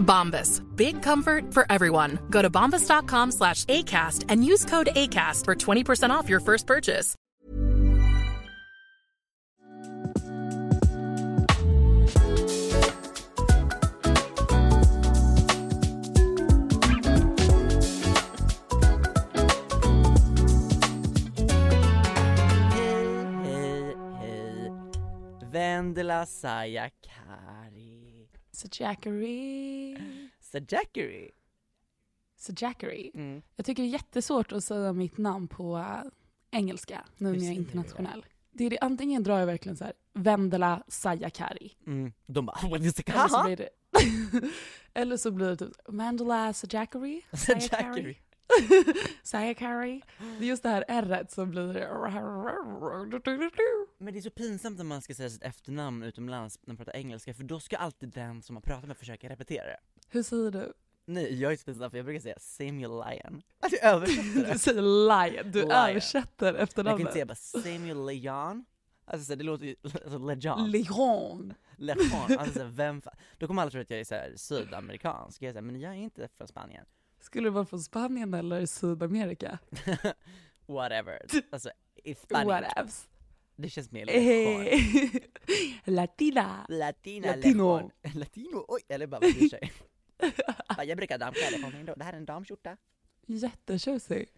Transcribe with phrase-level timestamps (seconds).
[0.00, 0.62] Bombas.
[0.76, 2.18] Big comfort for everyone.
[2.30, 7.16] Go to bombas.com slash ACAST and use code ACAST for 20% off your first purchase.
[26.40, 27.69] Hej, hej,
[28.60, 29.96] Sajackery.
[30.40, 31.30] Sayakari.
[32.36, 33.10] Sajackery.
[33.14, 33.42] Mm.
[33.56, 36.10] Jag tycker det är jättesvårt att säga mitt namn på äh,
[36.50, 38.26] engelska nu när jag är internationell.
[38.52, 41.72] Det är det, antingen drar jag verkligen så här Vendela Sayakari.
[41.86, 42.12] Mm.
[42.26, 43.44] De bara, what is Eller så it?
[43.44, 44.48] blir det,
[45.00, 47.22] eller så blir det typ Vendela Sajackery.
[49.22, 49.22] Sayakari.
[49.22, 50.02] Sayakari.
[50.38, 51.74] Det är just det här r som blir
[53.98, 56.96] Men det är så pinsamt när man ska säga sitt efternamn utomlands när man pratar
[56.96, 59.78] engelska för då ska alltid den som har pratat med försöka repetera det.
[60.08, 60.72] Hur säger du?
[61.04, 63.42] Nej, jag är så pinsam för jag brukar säga Samuel Lion.
[63.60, 64.52] Alltså jag översätter det.
[64.52, 65.70] Du säger lion, du Lion.
[65.72, 67.00] översätter Jag kan efternamnet.
[67.00, 68.64] inte säga bara Samuel Leon.
[69.04, 70.70] Alltså så det låter ju, alltså Lejon.
[70.70, 71.54] Leon.
[71.76, 72.38] Lejon.
[72.38, 75.42] Alltså vem fa- Då kommer alla tro att jag är så här sydamerikansk.
[75.42, 76.84] Jag är så här, men jag är inte från Spanien.
[77.20, 79.58] Skulle det vara från Spanien eller Sydamerika?
[80.66, 81.18] Whatever.
[81.50, 81.70] Alltså,
[82.04, 82.48] i Spanien.
[82.48, 83.08] Whatevs.
[83.56, 84.66] Det känns mer lejon.
[84.66, 85.22] Eh,
[85.94, 86.66] Latina.
[86.68, 87.76] Latina Latino.
[87.76, 87.90] lejon.
[88.14, 89.72] Latino, oj, eller bara vad bryr sig.
[90.86, 91.94] Jag brukar damkläder på mig.
[91.96, 92.76] Det här är en damskjorta.
[93.26, 94.28] Jättetjusig.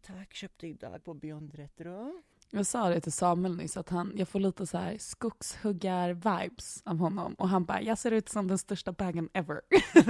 [0.00, 2.22] Tack, köpte idag på Beyond Retro.
[2.54, 6.98] Jag sa det till Samuel nyss att han, jag får lite så här skogshuggar-vibes av
[6.98, 9.60] honom och han bara, jag ser ut som den största bagen ever.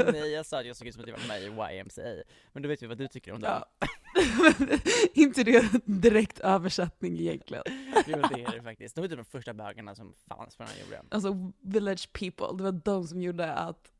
[0.12, 2.02] Nej, jag sa att jag såg ut som att jag var med i YMCA.
[2.52, 3.46] Men då vet vi vad du tycker om det.
[3.46, 3.66] Ja.
[5.14, 7.64] Inte det direkt översättning egentligen.
[8.06, 8.94] Jo, det är det faktiskt.
[8.94, 11.06] De var typ de första bögarna som fanns på den här jorden.
[11.10, 13.92] Alltså village people, det var de som gjorde att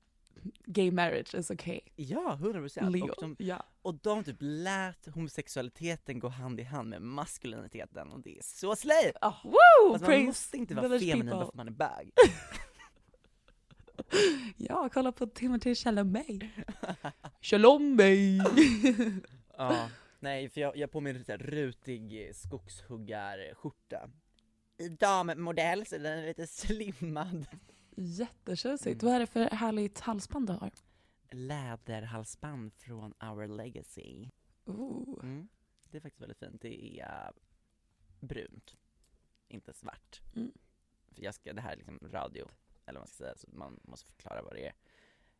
[0.66, 1.80] gay marriage is okay.
[1.96, 3.02] Ja, 100 procent.
[3.02, 3.66] Och de, Ja.
[3.82, 8.76] och de typ lät homosexualiteten gå hand i hand med maskuliniteten och det är så
[8.76, 9.12] slay!
[9.22, 9.92] Oh, woo!
[9.92, 12.10] Alltså, man måste inte vara feminin bara för att man är bög.
[14.56, 16.42] Ja, kolla på Timothy Chalamet.
[17.40, 18.42] Chalamet!
[19.56, 19.88] ja,
[20.20, 24.10] nej för jag, jag har på mig en rutig skogshuggarskjorta.
[24.78, 27.46] I dammodell så den är lite slimmad.
[27.96, 29.02] Jättetjusigt.
[29.02, 29.12] Mm.
[29.12, 30.70] Vad är det för härligt halsband du har?
[31.30, 34.28] Läderhalsband från Our Legacy.
[34.64, 35.24] Ooh.
[35.24, 35.48] Mm.
[35.90, 36.62] Det är faktiskt väldigt fint.
[36.62, 37.32] Det är uh,
[38.20, 38.76] brunt,
[39.48, 40.20] inte svart.
[40.36, 40.52] Mm.
[41.14, 42.48] För jag ska, det här är liksom radio,
[42.86, 44.74] eller vad man ska säga, så man måste förklara vad det är,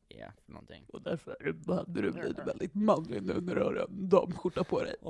[0.09, 0.87] är för någonting.
[0.93, 1.37] Och därför
[1.75, 4.97] hade du blivit väldigt manlig nu när du har en damskjorta på dig.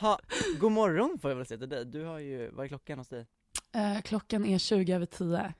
[0.00, 0.18] ha,
[0.60, 1.86] god morgon får jag väl säga till dig.
[1.86, 3.26] Du har ju, vad är klockan hos dig?
[3.74, 5.54] Eh, klockan är 20 över 10.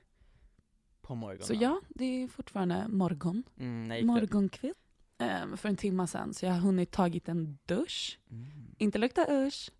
[1.01, 1.47] På morgonen?
[1.47, 3.43] Så ja, det är fortfarande morgon.
[3.59, 4.05] Mm, du?
[4.05, 4.77] Morgonkvitt.
[5.17, 8.19] Eh, för en timme sedan, så jag har hunnit tagit en dusch.
[8.31, 8.75] Mm.
[8.77, 9.69] Inte lukta usch.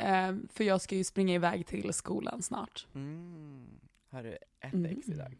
[0.00, 2.86] Eh, för jag ska ju springa iväg till skolan snart.
[2.94, 3.66] Mm.
[4.10, 4.98] Har du ett Mm.
[4.98, 5.36] ex idag?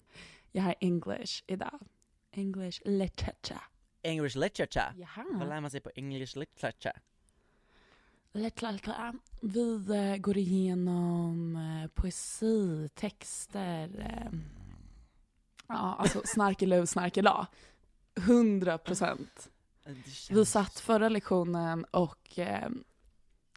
[0.53, 1.79] Jag har English idag.
[2.33, 3.61] English literature.
[4.03, 4.95] English literature.
[4.97, 5.25] Jaha.
[5.39, 6.93] Vad lär man sig på English literature?
[9.41, 14.01] Vi eh, går igenom eh, poesi, texter.
[14.01, 14.39] Eh,
[15.67, 17.47] ja, alltså snarkelöv, snarkela.
[18.21, 19.51] 100 procent.
[19.85, 22.39] Det Vi satt förra lektionen och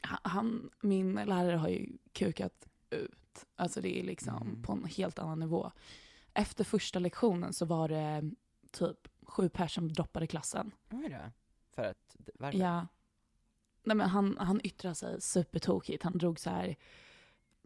[0.03, 3.45] han, min lärare har ju kukat ut.
[3.55, 4.61] Alltså det är liksom Mm.
[4.63, 5.71] på en helt annan nivå.
[6.33, 8.31] Efter första lektionen så var det
[8.71, 10.71] typ sju personer som droppade klassen.
[10.91, 11.31] Oj då.
[11.75, 12.59] För att, varför?
[12.59, 12.87] Ja.
[13.89, 16.03] Nej men han, han yttrade sig supertokigt.
[16.03, 16.75] Han drog så här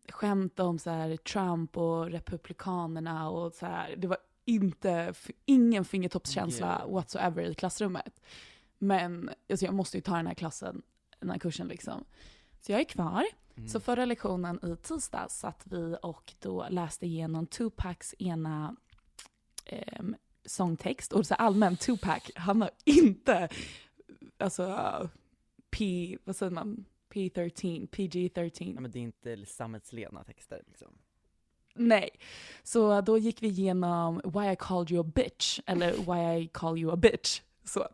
[0.10, 3.96] skämt om så här Trump och republikanerna och så här.
[3.96, 5.14] Det var inte,
[5.46, 6.94] ingen fingertoppskänsla Gud.
[6.94, 8.22] whatsoever i klassrummet.
[8.78, 10.82] Men alltså jag måste ju ta den här klassen,
[11.20, 12.04] den här kursen liksom.
[12.62, 13.26] Så jag är kvar.
[13.56, 13.70] Mm.
[13.70, 18.76] Så förra lektionen i tisdag satt vi och då läste igenom Tupacs ena
[19.66, 20.16] ehm,
[20.46, 21.14] sångtext.
[21.14, 23.50] Och så allmänt, Tupac, han har inte,
[24.38, 25.10] alltså,
[25.78, 28.74] P, vad säger man, P13, PG-13.
[28.76, 30.88] Ja, men det är inte sammetslena texter liksom.
[31.76, 32.10] Nej.
[32.64, 36.78] Så då gick vi igenom Why I called you a bitch, eller Why I call
[36.78, 37.42] you a bitch.
[37.66, 37.88] Så,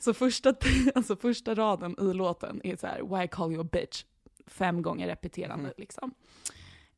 [0.00, 0.54] så första,
[0.94, 4.04] alltså första raden i låten är så här, Why I call you a bitch,
[4.46, 5.72] fem gånger repeterande Mhm.
[5.76, 6.14] liksom.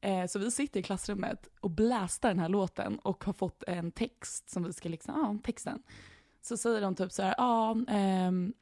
[0.00, 3.90] Eh, så vi sitter i klassrummet och blästar den här låten och har fått en
[3.90, 5.82] text som vi ska liksom, ja, texten.
[6.42, 8.52] Så säger de typ så här, ja, ehm,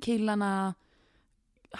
[0.00, 0.74] killarna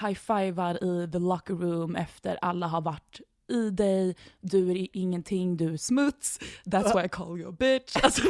[0.00, 5.72] high-fivar i the locker room efter alla har varit i dig, du är ingenting, du
[5.72, 7.96] är smuts, that's why I call you a bitch.
[8.02, 8.22] Alltså.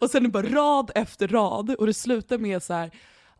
[0.00, 2.90] Och sen är det bara rad efter rad och det slutar med så här,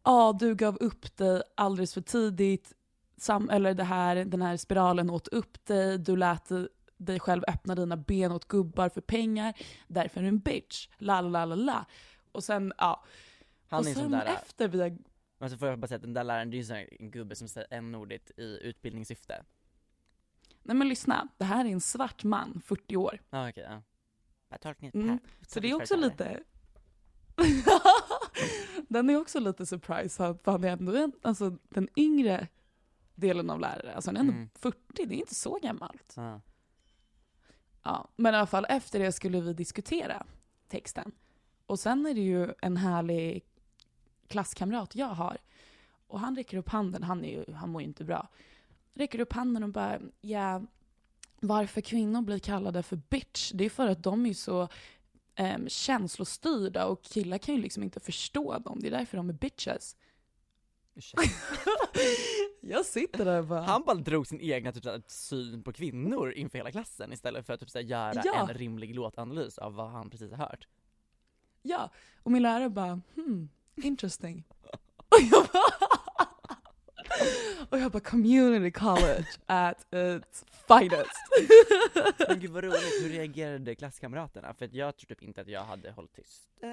[0.05, 2.73] ja du gav upp dig alldeles för tidigt,
[3.17, 6.49] Sam, eller det här, den här spiralen åt upp dig, du lät
[6.97, 9.55] dig själv öppna dina ben åt gubbar för pengar,
[9.89, 11.85] därför är du en bitch, la la la la.
[12.33, 13.05] Och sen, ja.
[13.69, 14.97] Han och sen där, efter vi har
[15.41, 16.89] men så får jag bara säga att den där läraren, det är ju sån här
[17.01, 19.45] en gubbe som säger n-ordet i utbildningssyfte.
[20.63, 23.21] Nej men lyssna, det här är en svart man, 40 år.
[23.31, 23.83] Ja okej, ja.
[25.03, 26.41] Mm, Så det är också lite...
[28.89, 32.49] den är också lite surprise, för han är ändå en, alltså, den yngre
[33.15, 33.95] delen av lärare.
[33.95, 34.51] Alltså han är ändå Mm.
[34.55, 36.13] 40, det är inte så gammalt.
[36.17, 36.41] Ja.
[37.83, 40.27] Ja, men i alla fall efter det skulle vi diskutera
[40.69, 41.13] texten.
[41.67, 43.45] Och sen är det ju en härlig
[44.31, 45.39] klasskamrat jag har.
[46.07, 48.29] Och han räcker upp handen, han, är ju, han mår ju inte bra.
[48.95, 50.63] Räcker upp handen och bara, ja,
[51.41, 54.69] varför kvinnor blir kallade för bitch, det är för att de är så
[55.39, 58.79] um, känslostyrda och killar kan ju liksom inte förstå dem.
[58.81, 59.97] Det är därför de är bitches.
[62.61, 63.61] Jag sitter där och bara...
[63.61, 67.53] Han bara drog sin egna typ, såhär, syn på kvinnor inför hela klassen istället för
[67.53, 68.49] att typ, såhär, göra Ja.
[68.49, 70.69] en rimlig låtanalys av vad han precis har hört.
[71.63, 71.91] Ja,
[72.23, 74.45] och min lärare bara hmm, interesting.
[75.09, 75.73] och jag bara
[77.71, 81.21] och jag bara community college at its finest.
[82.29, 84.55] Men gud vad roligt, hur reagerade klasskamraterna?
[84.55, 86.49] För jag tror typ inte att jag hade hållit tyst.
[86.63, 86.71] Eh.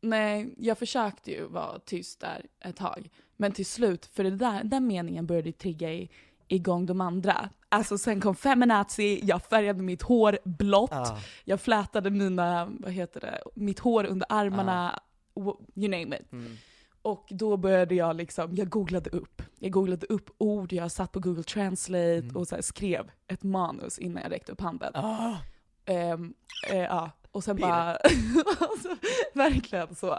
[0.00, 3.10] Nej, jag försökte ju vara tyst där ett tag.
[3.36, 6.10] Men till slut, för det där, den meningen började trigga i,
[6.48, 7.50] igång de andra.
[7.68, 11.18] Alltså sen kom feminazi, jag färgade mitt hår blått, Ah.
[11.44, 15.00] jag flätade mina, vad heter det, mitt hår under armarna, w-
[15.74, 16.32] you name it.
[16.32, 16.56] Mm.
[17.02, 19.42] Och då började jag liksom, jag googlade upp.
[19.58, 22.36] Jag googlade upp ord, jag satt på Google Translate Mm.
[22.36, 24.92] och så skrev ett manus innan jag räckte upp handen.
[24.94, 25.36] Ah.
[25.84, 26.34] Ehm,
[26.70, 27.62] eh, ja, och sen Pirr.
[27.66, 27.96] bara,
[28.60, 28.96] alltså,
[29.34, 30.18] verkligen så.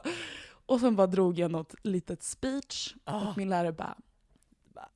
[0.66, 3.30] Och sen bara drog jag något litet speech Ah.
[3.30, 3.96] och min lärare Bara,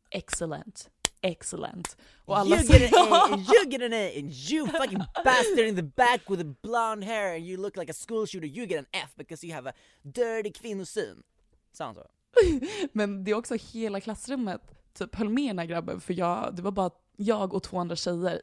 [0.10, 0.90] excellent,
[1.22, 1.98] excellent.
[2.26, 5.68] Och alla you get an A, and you get an A, and you fucking bastard
[5.68, 8.66] in the back with the blonde hair and you look like a school shooter, you
[8.66, 9.74] get an F because you have a
[10.04, 11.24] dirty kvinnosyn.
[11.72, 12.08] Sa han så?
[12.92, 14.62] Men det är också hela klassrummet
[14.94, 17.96] typ höll med den här grabben för jag, det var bara jag och två andra
[17.96, 18.42] tjejer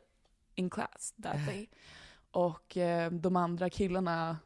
[0.55, 1.69] in class that day.
[2.31, 4.37] Och eh, de andra killarna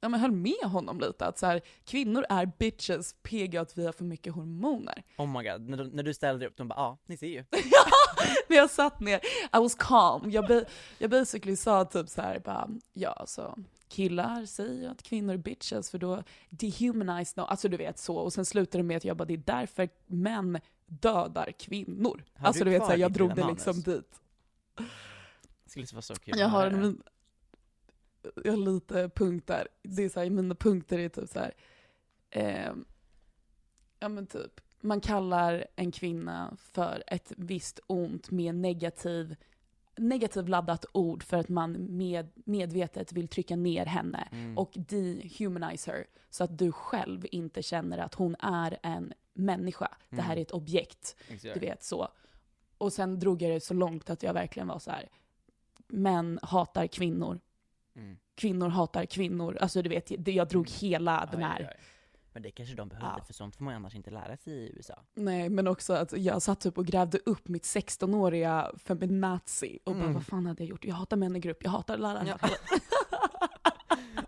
[0.00, 1.26] ja, men höll med honom lite.
[1.26, 5.02] Att så här, kvinnor är bitches, PG att vi har för mycket hormoner.
[5.16, 7.44] Oh my god, när, när du ställde upp, de bara ja, ni ser ju.
[8.48, 9.20] När jag satt ner,
[9.52, 10.30] I was calm.
[10.30, 10.64] Jag,
[10.98, 15.90] jag basically sa typ så här, bara, ja så killar säger att kvinnor är bitches
[15.90, 17.42] för då dehumanize no.
[17.42, 18.16] Alltså du vet så.
[18.16, 22.24] Och sen slutade det med att jag bara, det är därför män dödar kvinnor.
[22.34, 23.84] Har alltså du du vet så här, jag drog det liksom manus?
[23.84, 24.20] dit.
[25.64, 27.02] Det skulle vara så kul Jag har, min,
[28.44, 29.68] jag har lite punkter.
[29.82, 31.54] Det är så här, mina punkter är typ så här.
[32.30, 32.84] ehm,
[33.98, 39.36] ja men typ, man kallar en kvinna för ett visst ont med negativ,
[39.96, 44.58] negativt laddat ord för att man med, medvetet vill trycka ner henne Mm.
[44.58, 49.88] och dehumanize her så att du själv inte känner att hon är en människa.
[50.08, 51.16] Det här är ett objekt.
[51.28, 51.54] Exakt.
[51.54, 52.08] Du vet så.
[52.78, 55.08] Och sen drog jag det så långt att jag verkligen var så här.
[55.88, 57.40] män hatar kvinnor.
[58.00, 58.18] Mm.
[58.34, 59.56] Kvinnor hatar kvinnor.
[59.60, 61.60] Alltså du vet, jag drog hela den Aj, här.
[61.60, 61.80] aj, aj.
[62.32, 63.24] Men det kanske de behövde, Ja.
[63.24, 64.94] för sånt får man annars inte lära sig i USA.
[65.14, 70.02] Nej, men också att jag satt typ och grävde upp mitt 16-åriga feminazi och bara
[70.02, 70.14] Mm.
[70.14, 70.84] vad fan hade jag gjort?
[70.84, 72.36] Jag hatar män i grupp, jag hatar lärare.
[72.42, 72.48] Ja.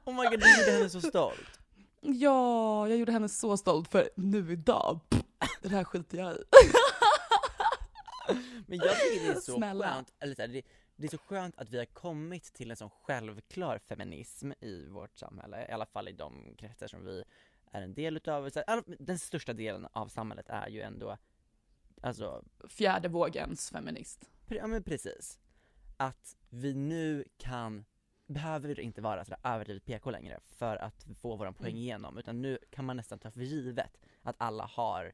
[0.04, 1.60] Oh my god, du gjorde henne så stolt.
[2.00, 5.00] ja, jag gjorde henne så stolt för nu idag,
[5.62, 6.38] det här skiter jag i.
[8.66, 9.88] Men jag tycker det är så Snälla.
[9.94, 10.62] skönt, eller så här, det,
[10.96, 15.18] det är så skönt att vi har kommit till en sån självklar feminism i vårt
[15.18, 17.24] samhälle, i alla fall i de kretsar som vi
[17.70, 18.50] är en del utav.
[18.50, 18.62] Så
[18.98, 21.18] den största delen av samhället är ju ändå,
[22.02, 24.30] alltså, Fjärde vågens feminist.
[24.48, 25.38] ja men precis.
[25.96, 27.84] Att vi nu kan,
[28.26, 31.82] behöver inte vara sådär överdrivet PK längre för att få våran poäng Mm.
[31.82, 35.12] igenom, utan nu kan man nästan ta för givet att alla har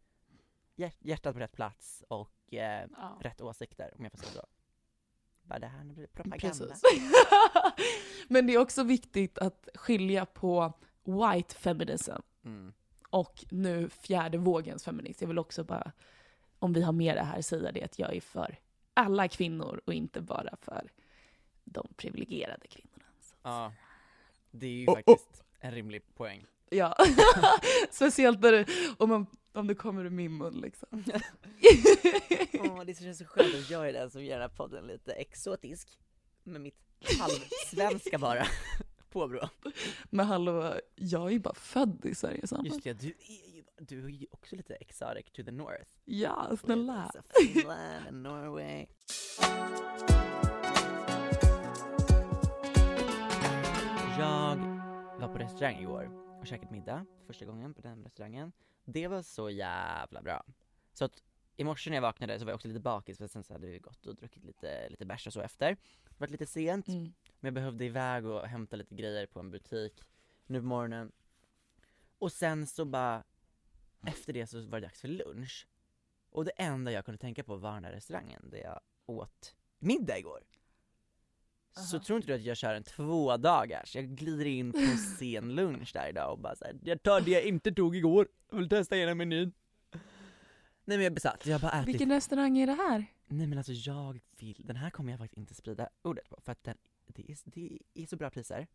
[0.77, 3.19] hjärt- hjärtat på rätt plats och eh, Ja.
[3.21, 4.47] rätt åsikter, om jag får säga så.
[5.49, 6.49] Bara det här, nu blir det propaganda.
[6.67, 7.13] Precis.
[8.29, 10.73] Men det är också viktigt att skilja på
[11.05, 12.13] white feminism
[12.45, 12.73] Mm.
[13.11, 15.21] och nu fjärde vågens feminist.
[15.21, 15.93] Jag vill också bara,
[16.59, 18.57] om vi har med det här, säga det att jag är för
[18.95, 20.93] alla kvinnor och inte bara för
[21.65, 23.05] de privilegierade kvinnorna.
[23.21, 23.35] Så.
[23.43, 23.73] Ja,
[24.51, 26.47] det är ju Oh, faktiskt en rimlig poäng.
[26.71, 26.97] Ja,
[27.91, 28.67] speciellt när det,
[28.99, 30.89] om, man, om det kommer ur min mun liksom.
[32.61, 35.13] Åh, det känns så skönt att jag är den som gör den här podden lite
[35.13, 35.99] exotisk,
[36.45, 36.75] med mitt
[37.21, 38.47] halvsvenska bara,
[39.11, 39.49] påbrå.
[40.05, 42.61] Men hallå, jag är ju bara född i Sverige så.
[42.65, 45.85] Just det, du är ju, du är ju också lite exotic to the north.
[46.05, 47.13] Ja, snälla.
[47.39, 48.87] Finland and Norway.
[54.19, 54.57] Jag
[55.21, 58.53] var på restaurang igår käkat middag första gången på den restaurangen.
[58.85, 60.45] Det var så jävla bra.
[60.93, 61.23] Så att
[61.57, 63.67] i morse när jag vaknade så var jag också lite bakis för sen så hade
[63.67, 65.71] vi gått och druckit lite, lite bärs och så efter.
[66.09, 67.03] Det var lite sent, Mm.
[67.03, 70.03] men jag behövde iväg och hämta lite grejer på en butik
[70.47, 71.13] nu på morgonen.
[72.19, 73.25] Och sen så bara,
[74.07, 75.69] efter det så var det dags för lunch.
[76.31, 80.19] Och det enda jag kunde tänka på var den där restaurangen där jag åt middag
[80.19, 80.43] igår.
[81.79, 83.97] Så tror inte du att jag kör en två dagars?
[83.97, 87.31] Jag glider in på en sen lunch där idag och bara såhär, jag tar det
[87.31, 89.53] jag inte tog igår, jag vill testa hela menyn.
[89.93, 93.07] Nej men jag är besatt, jag bara ätit Vilken restaurang är det här?
[93.27, 96.53] Nej men alltså jag vill, den här kommer jag faktiskt inte sprida ordet på för
[96.53, 98.67] att den, det, är, det är så bra priser,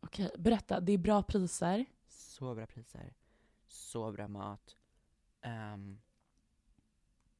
[0.00, 0.80] Okej, berätta.
[0.80, 1.84] Det är bra priser.
[2.08, 3.14] så bra priser,
[3.66, 4.76] så bra mat.
[5.42, 6.00] ehm,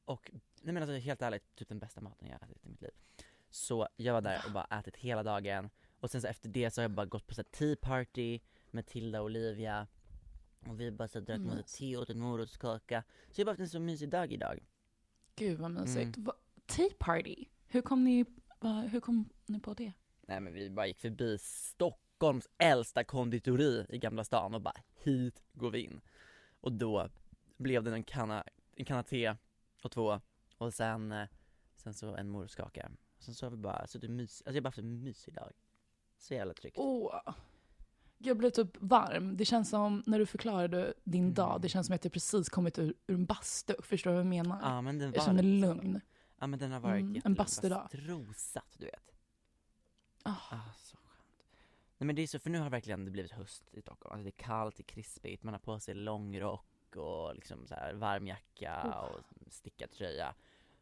[0.05, 2.81] och, nej men alltså helt ärligt, typ den bästa maten jag har ätit i mitt
[2.81, 2.91] liv.
[3.51, 6.81] Så jag var där och bara ätit hela dagen och sen så efter det så
[6.81, 8.39] har jag bara gått på så här tea party
[8.71, 9.87] med Tilda och Olivia
[10.67, 11.77] och vi bara så drack massa Nice.
[11.77, 13.03] te och åt en morotskaka.
[13.31, 14.59] Så jag har bara haft en så mysig dag idag.
[15.35, 16.17] Gud vad mysigt.
[16.17, 16.23] Mm.
[16.25, 16.33] Va-
[16.65, 17.45] Tea party?
[17.67, 18.25] Hur kom ni,
[18.59, 19.93] va, hur kom ni på det?
[20.21, 25.43] Nej men vi bara gick förbi Stockholms äldsta konditori i Gamla stan och bara hit
[25.53, 26.01] går vi in.
[26.61, 27.09] Och då
[27.57, 28.43] blev det en kanna,
[28.75, 29.35] en kanna te
[29.83, 30.21] och två
[30.57, 31.27] och sen, eh,
[31.75, 32.91] sen så en morotskaka.
[33.21, 35.51] Sen så har vi bara suttit mys, alltså jag har bara haft en mysig dag.
[36.17, 36.77] Så jävla tryggt.
[36.79, 37.19] Åh.
[38.17, 39.37] Jag blev typ varm.
[39.37, 41.33] Det känns som, när du förklarade din Mm.
[41.33, 43.73] dag, det känns som att jag precis kommit ur, ur en bastu.
[43.79, 44.59] Förstår du vad jag menar?
[44.61, 45.47] Ja men den var jag känner så.
[45.47, 46.01] lugn.
[46.39, 47.77] Ja men den har varit Mm, en jättelugn, bastudag.
[47.79, 49.11] bara strosat du vet.
[50.23, 50.29] Ah.
[50.51, 51.45] Ah, så skönt.
[51.97, 54.13] Nej men det är så, för nu har verkligen det blivit höst i Stockholm.
[54.13, 57.75] Alltså det är kallt, det är krispigt, man har på sig långrock och liksom så
[57.75, 59.15] här varm jacka Oh.
[59.15, 59.19] och
[59.53, 60.35] stickad tröja.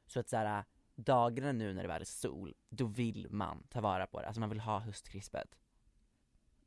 [0.08, 0.64] Så att så här
[1.00, 4.28] dagarna nu när det väl är sol, då vill man ta vara på det.
[4.28, 5.56] Alltså man vill ha höstkrispet.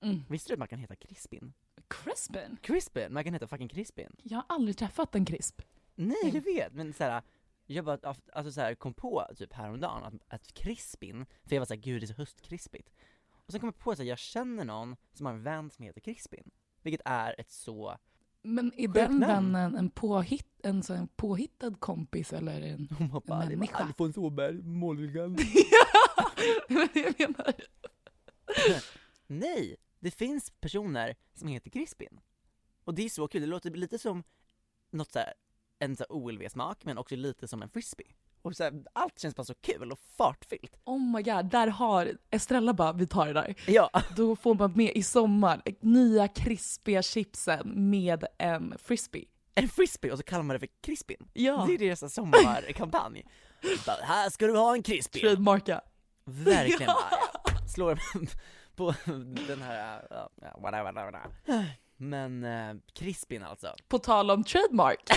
[0.01, 0.25] Mm.
[0.29, 1.53] Visste du att man kan heta Crispin?
[1.89, 2.57] Crispin?
[2.63, 3.13] Crispin!
[3.13, 4.17] Man kan heta fucking Crispin.
[4.23, 5.63] Jag har aldrig träffat en krisp.
[5.95, 6.35] Nej Mm.
[6.35, 7.23] jag vet, men så här,
[7.67, 11.67] jag bara alltså så här, kom på typ häromdagen att, att Crispin, för jag var
[11.67, 12.91] såhär gud det är så höstkrispigt.
[13.31, 16.01] Och sen kom jag på att jag känner någon som har en vän som heter
[16.01, 16.51] Crispin.
[16.83, 17.99] Vilket är ett så,
[18.43, 22.89] Men är den vännen en, påhitt, en sån påhittad kompis eller en...
[22.99, 23.77] hon bara, bara det var människa.
[23.85, 24.63] Alfons Åberg,
[26.69, 27.55] det var det jag menar.
[29.27, 29.77] Nej!
[30.01, 32.21] Det finns personer som heter Crispin.
[32.85, 34.23] Och det är så kul, det låter lite som
[34.91, 35.35] något så här,
[35.79, 38.15] en så OLV-smak men också lite som en frisbee.
[38.43, 40.77] Och så här, allt känns bara så kul och fartfyllt.
[40.85, 43.55] Oh my god, där har Estrella bara, vi tar det där.
[43.67, 49.25] Ja, Då får man med i sommar nya krispiga chipsen med en frisbee.
[49.55, 51.17] en frisbee och så kallar man det för Crispin.
[51.33, 51.65] Ja.
[51.69, 53.25] Det är deras sommarkampanj.
[53.87, 55.21] Bara, här ska du ha en Crispin.
[55.23, 55.81] Trademarka.
[56.25, 56.95] Verkligen Ja.
[57.45, 57.99] bara, slår
[58.77, 58.95] på
[59.47, 60.31] den här, ja,
[60.63, 61.31] whatever, whatever.
[61.97, 63.75] Men eh, Crispin alltså.
[63.89, 65.01] På tal om trademark.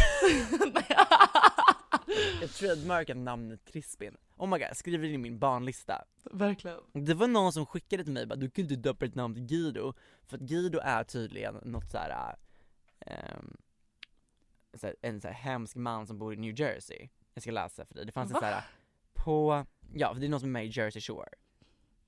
[2.41, 4.17] Jag trademarkar namnet Crispin.
[4.37, 6.05] Oh my god, skriver in i min barnlista.
[6.31, 6.79] Verkligen.
[6.93, 9.45] Det var någon som skickade till mig bara, du kan inte döpa ditt namn till
[9.45, 12.35] Guido, för att Guido är tydligen något såhär,
[13.39, 13.57] um,
[14.73, 17.09] så här, en så här hemsk man som bor i New Jersey.
[17.33, 18.37] Jag ska läsa för dig, det fanns Va?
[18.37, 18.63] en såhär,
[19.13, 21.29] på, ja för det är någon som är med i Jersey Shore.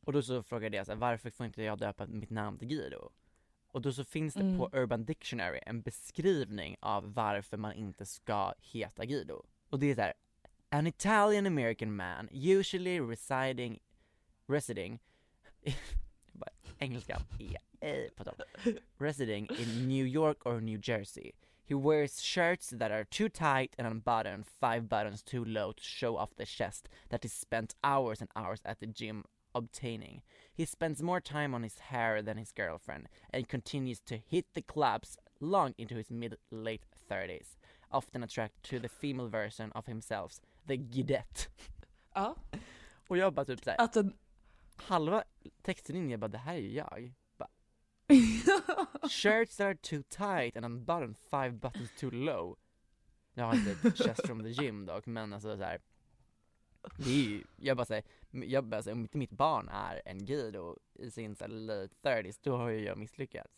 [0.06, 2.68] Och då så frågade jag så här, varför får inte jag döpa mitt namn till
[2.68, 3.10] Guido?
[3.72, 4.58] Och då så finns det Mm.
[4.58, 9.44] på Urban Dictionary en beskrivning av varför man inte ska heta Guido.
[9.70, 10.14] Och det är
[10.70, 13.80] An Italian American man usually residing,
[14.48, 15.00] residing,
[16.32, 18.42] bara engelska, är ej på topp,
[18.98, 21.32] residing in New York or New Jersey.
[21.66, 26.18] He wears shirts that are too tight and unbuttoned, five buttons too low to show
[26.18, 30.22] off the chest that he spent hours and hours at the gym obtaining.
[30.54, 34.62] He spends more time on his hair than his girlfriend and continues to hit the
[34.62, 37.58] clubs long into his mid late 30s,
[37.90, 40.32] often attracted to the female version of himself,
[40.68, 41.50] the Gidette.
[42.14, 42.36] Ja.
[43.08, 44.14] Och jag bara typ såhär, Att en...
[44.76, 45.24] halva
[45.62, 47.14] texten in, jag bara det här är ju jag.
[47.38, 47.50] Bara,
[49.10, 52.58] Shirts that are too tight and unbuttoned five buttons too low.
[53.34, 55.82] Jag har inte chest from the gym dock, men alltså så här.
[56.98, 60.26] Det är ju, jag bara säger, jag bara säger, om inte mitt barn är en
[60.26, 63.54] Guido i sin så här late 30s, då har ju jag misslyckats.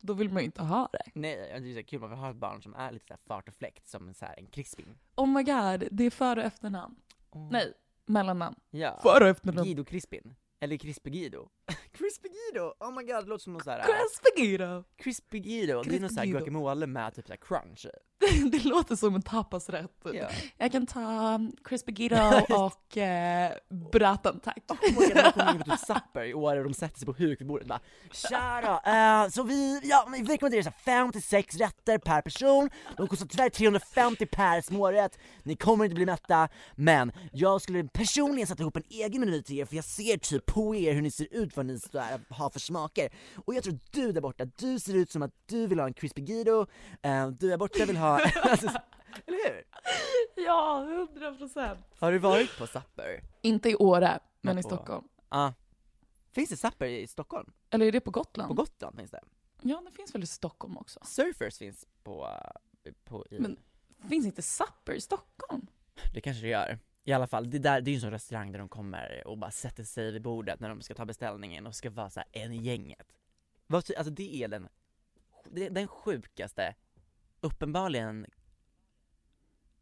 [0.00, 1.02] Då vill man ju inte ha det.
[1.14, 3.20] Nej, det är så kul, man vill ha ett barn som är lite så här
[3.26, 4.98] fart och fläkt, som så här en Crispin.
[5.16, 6.96] Oh my god, det är för och efternamn.
[7.30, 7.48] Åh.
[7.50, 7.72] Nej,
[8.06, 8.56] mellannamn.
[8.70, 8.98] Ja.
[9.02, 9.64] För och efternamn.
[9.64, 10.34] Guido Crispin.
[10.60, 11.48] Eller Crispy Guido.
[11.92, 12.74] Crispy Guido!
[12.80, 13.82] Oh my god, det låter som någon såhär...
[13.82, 14.84] Crispy Guido!
[14.96, 16.38] Crispy Guido, det är någon såhär Guido.
[16.38, 17.86] guacamole med typ såhär crunch.
[18.52, 19.90] Det låter som en tapasrätt.
[20.12, 20.28] Ja.
[20.58, 22.16] Jag kan ta um, Crispy Guido
[22.48, 23.52] och eh,
[23.92, 24.64] Bratan tack.
[24.68, 27.06] Oh my god, de kommer in på typ Supper i år och de sätter sig
[27.06, 27.80] på huk vid bordet och bara
[28.12, 33.08] Tja då, eh, så vi, ja vi rekommenderar så här 56 rätter per person De
[33.08, 38.62] kostar tyvärr 350 per smårätt Ni kommer inte bli mätta Men jag skulle personligen sätta
[38.62, 41.28] ihop en egen meny till er för jag ser typ på er hur ni ser
[41.30, 43.12] ut vad ni så här har för smaker
[43.44, 45.94] Och jag tror du där borta, du ser ut som att du vill ha en
[45.94, 46.66] crispy guido
[47.02, 48.66] eh, Du där borta vill ha, alltså,
[49.26, 49.64] eller hur?
[50.44, 51.80] Ja, hundra procent.
[51.98, 53.22] Har du varit på Supper?
[53.42, 55.08] Inte i Åre, men i på- Stockholm.
[55.30, 55.54] Ja
[56.32, 57.52] Finns det Supper i Stockholm?
[57.70, 58.48] Eller är det på Gotland?
[58.48, 59.20] På Gotland finns det?
[59.62, 61.00] Ja, det finns väl i Stockholm också.
[61.04, 62.28] Surfers finns på,
[63.04, 63.56] på i, Men
[64.08, 65.66] finns inte Supper i Stockholm?
[66.14, 66.78] det kanske det gör.
[67.04, 69.38] I alla fall, det, där, det är ju en sån restaurang där de kommer och
[69.38, 72.52] bara sätter sig vid bordet när de ska ta beställningen och ska vara så en
[72.52, 73.12] i gänget.
[73.68, 74.68] Alltså det är den,
[75.50, 76.74] den sjukaste,
[77.40, 78.26] uppenbarligen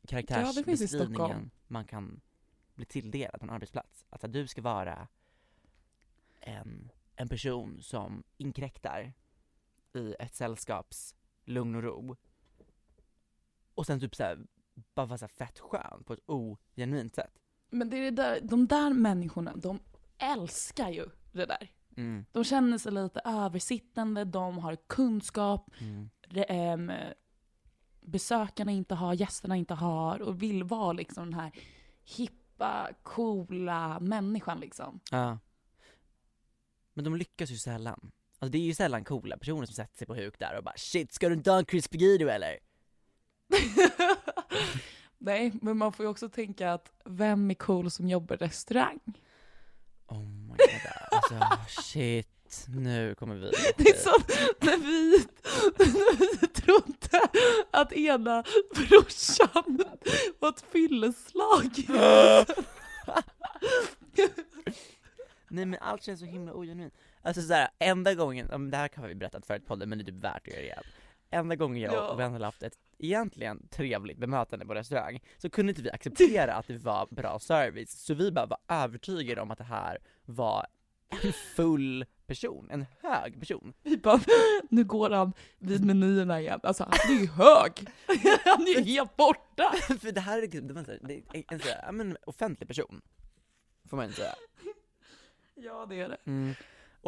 [0.07, 2.21] karaktärsbeskrivningen man kan
[2.75, 4.07] bli tilldelad på en arbetsplats.
[4.11, 5.09] Att du ska vara
[6.41, 9.13] en, en person som inkräktar
[9.93, 12.17] i ett sällskaps lugn och ro.
[13.75, 14.39] Och sen typ såhär,
[14.95, 17.33] bara vara så fett skön på ett ogenuint sätt.
[17.71, 19.79] Men det är det där, de där människorna, de
[20.19, 21.71] älskar ju det där.
[21.97, 22.25] Mm.
[22.33, 26.11] De känner sig lite översittande, de har kunskap, Mm.
[26.29, 26.93] re- ehm,
[28.01, 31.53] besökarna inte har, gästerna inte har och vill vara liksom den här
[32.17, 35.01] hippa, coola människan liksom.
[35.11, 35.38] Ja.
[36.95, 38.11] Men de lyckas ju sällan.
[38.38, 40.77] Alltså det är ju sällan coola personer som sätter sig på huk där och bara
[40.77, 42.59] shit, ska du inte ha en crispy guido eller?
[45.19, 49.01] Nej, men man får ju också tänka att vem är cool som jobbar i restaurang?
[50.07, 51.37] Oh my god, alltså
[51.83, 54.23] shit, nu kommer vi Det är som
[54.61, 55.25] när vi,
[55.79, 57.29] när vi trodde
[57.71, 59.85] att ena brorsan
[60.39, 61.71] var ett fylleslag.
[65.49, 66.95] Nej men allt känns så himla ogenuint.
[67.23, 70.07] Alltså såhär, enda gången, det här kan vi berättat förut i podden men det är
[70.07, 70.85] typ värt att göra det igen.
[71.31, 72.09] Enda gången jag Ja.
[72.09, 76.67] och Wendela haft ett egentligen trevligt bemötande på restaurang så kunde inte vi acceptera att
[76.67, 80.67] det var bra service, så vi bara var övertygade om att det här var
[81.09, 83.73] en full person, en hög person.
[83.83, 84.21] Vi bara,
[84.71, 86.61] nu går han vid menyerna igen.
[86.62, 87.73] Alltså han är ju hög.
[88.45, 89.73] Han är ju helt borta.
[90.01, 93.01] För det här är liksom, det var en, sån är en sån men offentlig person,
[93.91, 94.35] får man inte säga.
[95.55, 96.19] Ja det är det.
[96.25, 96.55] Mm.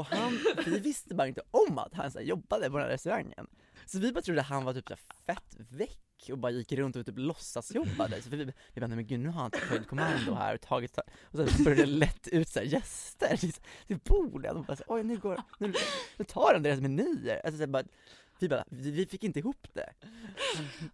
[0.01, 2.93] Och han, vi visste bara inte om att han så här, jobbade på den här
[2.93, 3.47] restaurangen.
[3.87, 6.97] Så vi bara trodde han var typ så här, fett väck och bara gick runt
[6.97, 8.23] och typ låtsasjobbade.
[8.23, 8.37] Så vi,
[8.75, 11.39] vi bara, nej men gud nu har han typ höjt kommando här och tagit, och
[11.39, 13.53] så började det lätt ut så här, gäster till,
[13.87, 14.53] till bordet.
[14.53, 15.73] Och bara så, oj nu går, nu,
[16.17, 17.41] nu tar han deras menyer.
[17.45, 17.85] Alltså, så här, bara,
[18.39, 19.93] vi bara, vi, vi fick inte ihop det.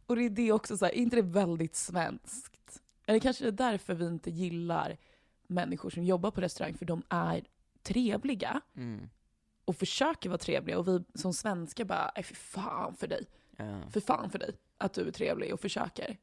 [0.07, 2.83] Och det är det också så här, är inte det väldigt svenskt?
[3.07, 4.97] Eller kanske det är därför vi inte gillar
[5.47, 7.45] människor som jobbar på restaurang för de är
[7.87, 9.09] trevliga Mm.
[9.65, 13.25] och försöker vara trevliga och vi som svenskar bara, är för fan för dig.
[13.57, 13.83] Ja.
[13.91, 16.17] För fan för dig att du är trevlig och försöker.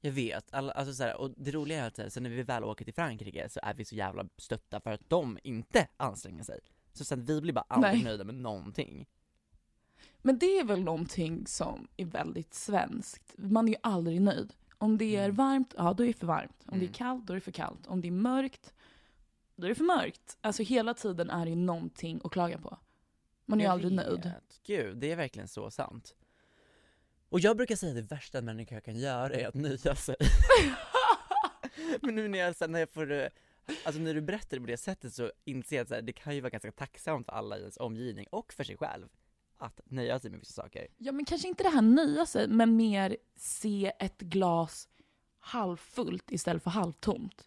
[0.00, 2.64] Jag vet, alltså så här, och det roliga är att så sen när vi väl
[2.64, 6.58] åker till Frankrike så är vi så jävla stötta för att de inte anstränger sig.
[6.92, 9.06] Så sen vi blir bara aldrig nöjda med någonting.
[10.18, 13.34] Men det är väl någonting som är väldigt svenskt.
[13.38, 14.54] Man är ju aldrig nöjd.
[14.78, 15.36] Om det är Mm.
[15.36, 16.62] varmt, ja då är det för varmt.
[16.66, 16.88] Om det Mm.
[16.88, 17.86] är kallt, då är det för kallt.
[17.86, 18.74] Om det är mörkt,
[19.58, 20.38] då är det för mörkt.
[20.40, 22.78] Alltså hela tiden är det ju någonting att klaga på.
[23.46, 24.32] Man är ju aldrig nöjd.
[24.66, 26.14] Gud, det är verkligen så sant.
[27.28, 30.16] Och jag brukar säga att det värsta en människa kan göra är att nöja sig.
[32.00, 33.26] Men nu när jag, sen när jag får, eh,
[33.84, 36.34] alltså när du berättar det på det sättet så inser jag att här, det kan
[36.34, 39.08] ju vara ganska tacksamt för alla i ens omgivning och för sig själv
[39.58, 40.86] att nöja sig med vissa saker.
[40.96, 44.88] Ja men kanske inte det här nöja sig, men mer se ett glas
[45.38, 47.46] halvfullt istället för halvtomt.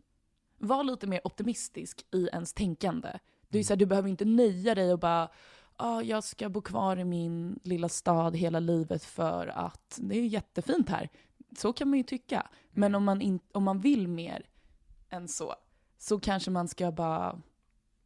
[0.62, 3.20] Var lite mer optimistisk i ens tänkande.
[3.50, 5.30] Det är så här, du behöver inte nöja dig och bara
[5.76, 10.26] ah, jag ska bo kvar i min lilla stad hela livet för att det är
[10.26, 11.10] jättefint här.
[11.58, 12.50] Så kan man ju tycka.
[12.72, 14.50] Men om man, in, om man vill mer
[15.10, 15.56] än så,
[15.98, 17.42] så kanske man ska bara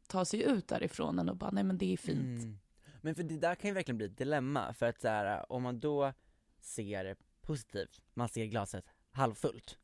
[0.07, 2.43] ta sig ut därifrån och bara, nej men det är fint.
[2.43, 2.57] Mm.
[3.01, 5.63] Men för det där kan ju verkligen bli ett dilemma, för att så här, om
[5.63, 6.13] man då
[6.59, 9.77] ser positivt, man ser glaset halvfullt,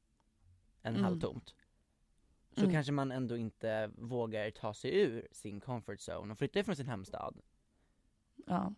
[0.83, 1.03] än Mm.
[1.03, 1.53] halvtomt,
[2.55, 2.71] så Mm.
[2.73, 6.87] kanske man ändå inte vågar ta sig ur sin comfort zone och flytta ifrån sin
[6.87, 7.35] hemstad,
[8.45, 8.73] Ja.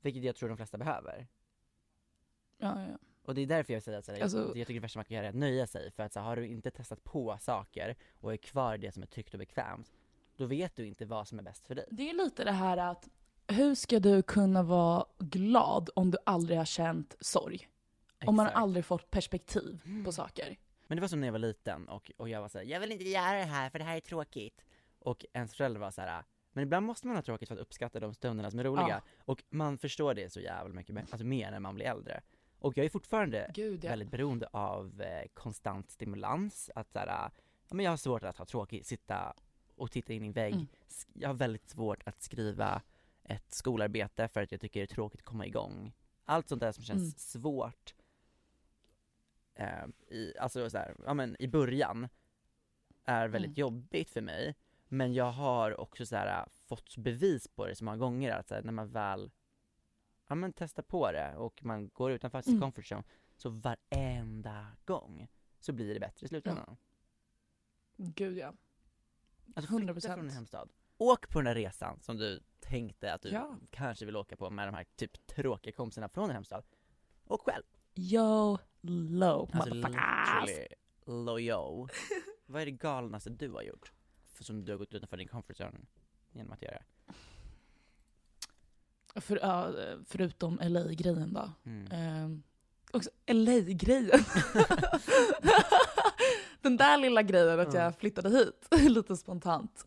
[0.00, 1.26] vilket jag tror de flesta behöver.
[2.58, 2.98] Ja, ja.
[3.22, 4.98] Och det är därför jag säger att så här, Alltså- jag, jag tycker det värsta
[4.98, 7.04] man kan göra är att nöja sig, för att så här, har du inte testat
[7.04, 9.92] på saker och är kvar i det som är tryggt och bekvämt,
[10.36, 11.84] då vet du inte vad som är bäst för dig.
[11.90, 13.08] Det är lite det här att
[13.48, 17.68] hur ska du kunna vara glad om du aldrig har känt sorg?
[18.26, 18.62] Om man Exakt.
[18.62, 20.56] aldrig fått perspektiv på saker.
[20.86, 22.92] Men det var som när jag var liten och, och jag var såhär, jag vill
[22.92, 24.64] inte göra det här för det här är tråkigt.
[24.98, 28.14] Och ens föräldrar var såhär, men ibland måste man ha tråkigt för att uppskatta de
[28.14, 28.88] stunderna som är roliga.
[28.88, 29.00] Ja.
[29.24, 32.20] Och man förstår det så jävla mycket, mer- alltså mer när man blir äldre.
[32.58, 33.90] Och jag är fortfarande Gud ja.
[33.90, 37.06] väldigt beroende av eh, konstant stimulans, att såhär,
[37.68, 39.34] ja men jag har svårt att ha tråkigt, sitta
[39.76, 40.54] och titta in i en vägg.
[40.54, 40.66] Mm.
[41.12, 42.82] Jag har väldigt svårt att skriva
[43.24, 45.92] ett skolarbete för att jag tycker det är tråkigt att komma igång.
[46.24, 47.12] Allt sånt där som känns Mm.
[47.18, 47.94] svårt
[49.56, 52.08] eh, i, alltså så här, ja men i början
[53.04, 53.60] är väldigt Mm.
[53.60, 54.54] jobbigt för mig
[54.88, 58.54] men jag har också så här, fått bevis på det så många gånger att så
[58.54, 59.30] här, när man väl
[60.28, 62.60] ja men testar på det och man går utanför sin Mm.
[62.62, 63.02] comfort zone
[63.36, 65.28] så varenda gång
[65.60, 66.76] så blir det bättre i slutändan.
[67.96, 68.52] Gud ja.
[69.54, 70.14] Alltså flytta 100%.
[70.14, 70.72] från din hemstad.
[70.98, 73.56] Åk på den där resan som du tänkte att du Ja.
[73.70, 76.64] kanske vill åka på med de här typ tråkiga kompisarna från din hemstad.
[77.24, 77.64] Och själv.
[77.94, 78.58] Yo,
[78.90, 80.68] low Alltså motherfuckers.
[81.06, 81.88] loyo.
[82.46, 83.92] Vad är det galnaste du har gjort?
[84.32, 85.78] För som du har gått utanför din comfort zone
[86.32, 86.82] genom att göra?
[89.14, 89.72] För, ja,
[90.06, 91.50] förutom LA-grejen då.
[91.64, 91.86] Mm.
[91.92, 92.42] Ehm,
[92.92, 94.24] också LA-grejen.
[96.62, 97.80] Den där lilla grejen att Ja.
[97.82, 99.86] jag flyttade hit, lite spontant.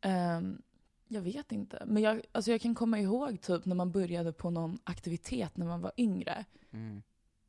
[0.00, 0.62] Ehm,
[1.08, 4.50] jag vet inte, men jag, alltså jag kan komma ihåg typ när man började på
[4.50, 6.44] någon aktivitet när man var yngre.
[6.70, 7.02] Mm.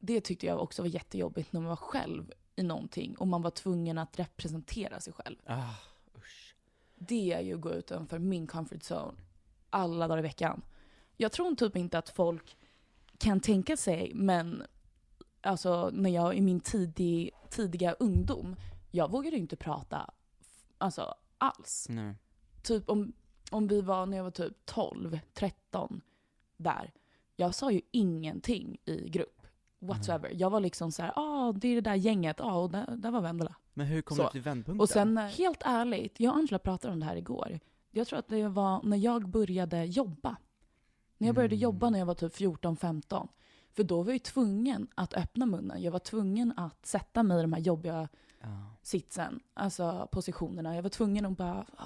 [0.03, 3.51] Det tyckte jag också var jättejobbigt när man var själv i någonting och man var
[3.51, 5.37] tvungen att representera sig själv.
[5.45, 5.73] Ah,
[6.17, 6.55] usch.
[6.95, 9.17] Det är ju att gå utanför min comfort zone
[9.69, 10.61] alla dagar i veckan.
[11.17, 12.57] Jag tror typ inte att folk
[13.17, 14.63] kan tänka sig, men
[15.41, 18.55] alltså när jag i min tidig, tidiga ungdom,
[18.91, 20.13] jag vågade inte prata
[20.77, 21.87] alltså alls.
[21.89, 22.15] Nej.
[22.63, 23.13] Typ om,
[23.51, 26.01] om vi var när jag var typ 12, 13,
[26.57, 26.91] där.
[27.35, 29.40] Jag sa ju ingenting i grupp.
[29.81, 30.31] Whatsoever.
[30.35, 33.11] Jag var liksom så här, ah det är det där gänget, ah och där, där
[33.11, 33.55] var Vendela.
[33.73, 34.23] Men hur kom Så.
[34.23, 34.79] du till vändpunkten?
[34.81, 37.59] Och sen, eh, helt ärligt, jag och Angela pratade om det här igår.
[37.91, 40.35] Jag tror att det var när jag började jobba.
[41.17, 41.61] När jag började Mm.
[41.63, 43.27] jobba när jag var typ 14-15.
[43.73, 45.81] För då var jag ju tvungen att öppna munnen.
[45.81, 48.07] Jag var tvungen att sätta mig i de här jobbiga
[48.41, 48.47] Ja.
[48.81, 50.75] sitsen, alltså positionerna.
[50.75, 51.85] Jag var tvungen att bara, ah,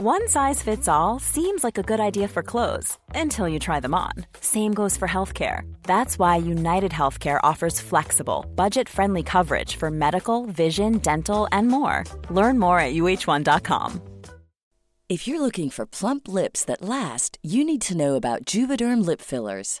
[0.00, 3.94] One size fits all seems like a good idea for clothes until you try them
[3.94, 4.12] on.
[4.40, 5.62] Same goes for healthcare.
[5.84, 12.02] That's why United Healthcare offers flexible, budget friendly coverage for medical, vision, dental, and more.
[12.28, 14.00] Learn more at uh1.com.
[15.08, 19.20] If you're looking for plump lips that last, you need to know about Juvederm lip
[19.20, 19.80] fillers.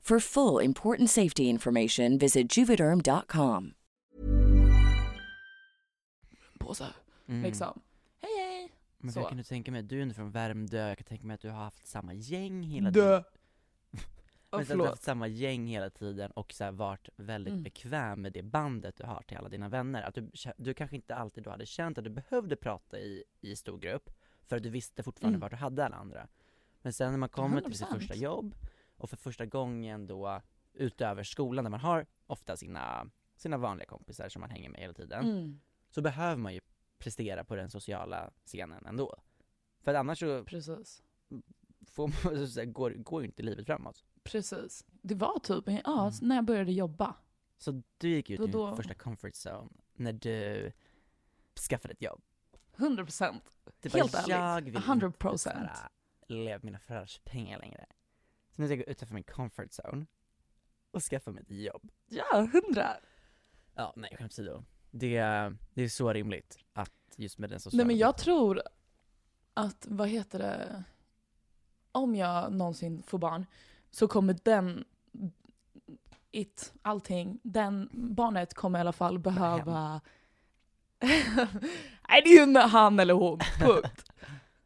[0.01, 3.73] For full important safety information, visit juvederm.com.
[6.59, 6.95] Påsar.
[7.27, 7.41] Mm.
[7.43, 7.81] Liksom.
[8.21, 8.71] Hej hej!
[8.97, 11.41] Men jag kan du tänka mig, du är från Värmdö, jag kan tänka mig att
[11.41, 13.01] du har haft samma gäng hela Dö.
[13.01, 13.23] tiden.
[14.51, 17.63] Men du har haft samma gäng hela tiden och så här varit väldigt Mm.
[17.63, 20.01] bekväm med det bandet du har till alla dina vänner.
[20.03, 23.55] Att du, du kanske inte alltid då hade känt att du behövde prata i, i
[23.55, 24.09] stor grupp,
[24.47, 25.41] för att du visste fortfarande Mm.
[25.41, 26.27] var du hade alla andra.
[26.81, 27.99] Men sen när man kommer till sitt 100%.
[27.99, 28.55] första jobb,
[29.01, 30.41] och för första gången då
[30.73, 34.93] utöver skolan där man har ofta sina, sina vanliga kompisar som man hänger med hela
[34.93, 35.59] tiden, Mm.
[35.89, 36.59] så behöver man ju
[36.97, 39.15] prestera på den sociala scenen ändå.
[39.83, 41.03] För att annars så Precis.
[41.87, 44.03] får man, så här, går, går ju inte livet framåt.
[44.23, 44.85] Precis.
[45.01, 46.13] Det var typ, ja, Mm.
[46.21, 47.15] när jag började jobba.
[47.57, 50.71] Så du gick ut Då- i din då- första comfort zone när du
[51.69, 52.21] skaffade ett jobb.
[52.77, 53.43] 100 procent.
[53.93, 54.27] Helt bara, ärligt.
[54.29, 55.59] jag vill 100%.
[56.29, 57.85] inte med mina föräldrars pengar längre.
[58.55, 60.05] Så nu ska jag gå utanför min comfort zone
[60.91, 61.91] och skaffa mig ett jobb.
[62.07, 62.87] Ja, 100.
[63.75, 64.63] Ja, nej skämt åsido.
[64.91, 65.19] Det,
[65.73, 68.61] det är så rimligt att just med den sociala Nej men jag tror
[69.53, 70.83] att, vad heter det,
[71.91, 73.45] om jag någonsin får barn
[73.91, 74.85] så kommer den,
[76.31, 80.01] it, allting, den, barnet kommer i alla fall behöva
[82.09, 84.05] Nej det är ju han eller hon, punkt.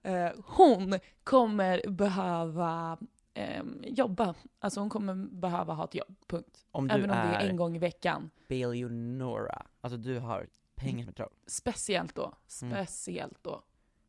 [0.06, 2.98] Eh, hon kommer behöva
[3.36, 6.66] ehm, jobba, alltså hon kommer behöva ha ett jobb, punkt.
[6.72, 8.30] Om Även om det är en gång i veckan.
[8.48, 11.34] Billionora, alltså du har pengar som ett troll.
[11.48, 12.24] Speciellt då,
[12.62, 12.74] Mm.
[12.86, 13.64] speciellt då,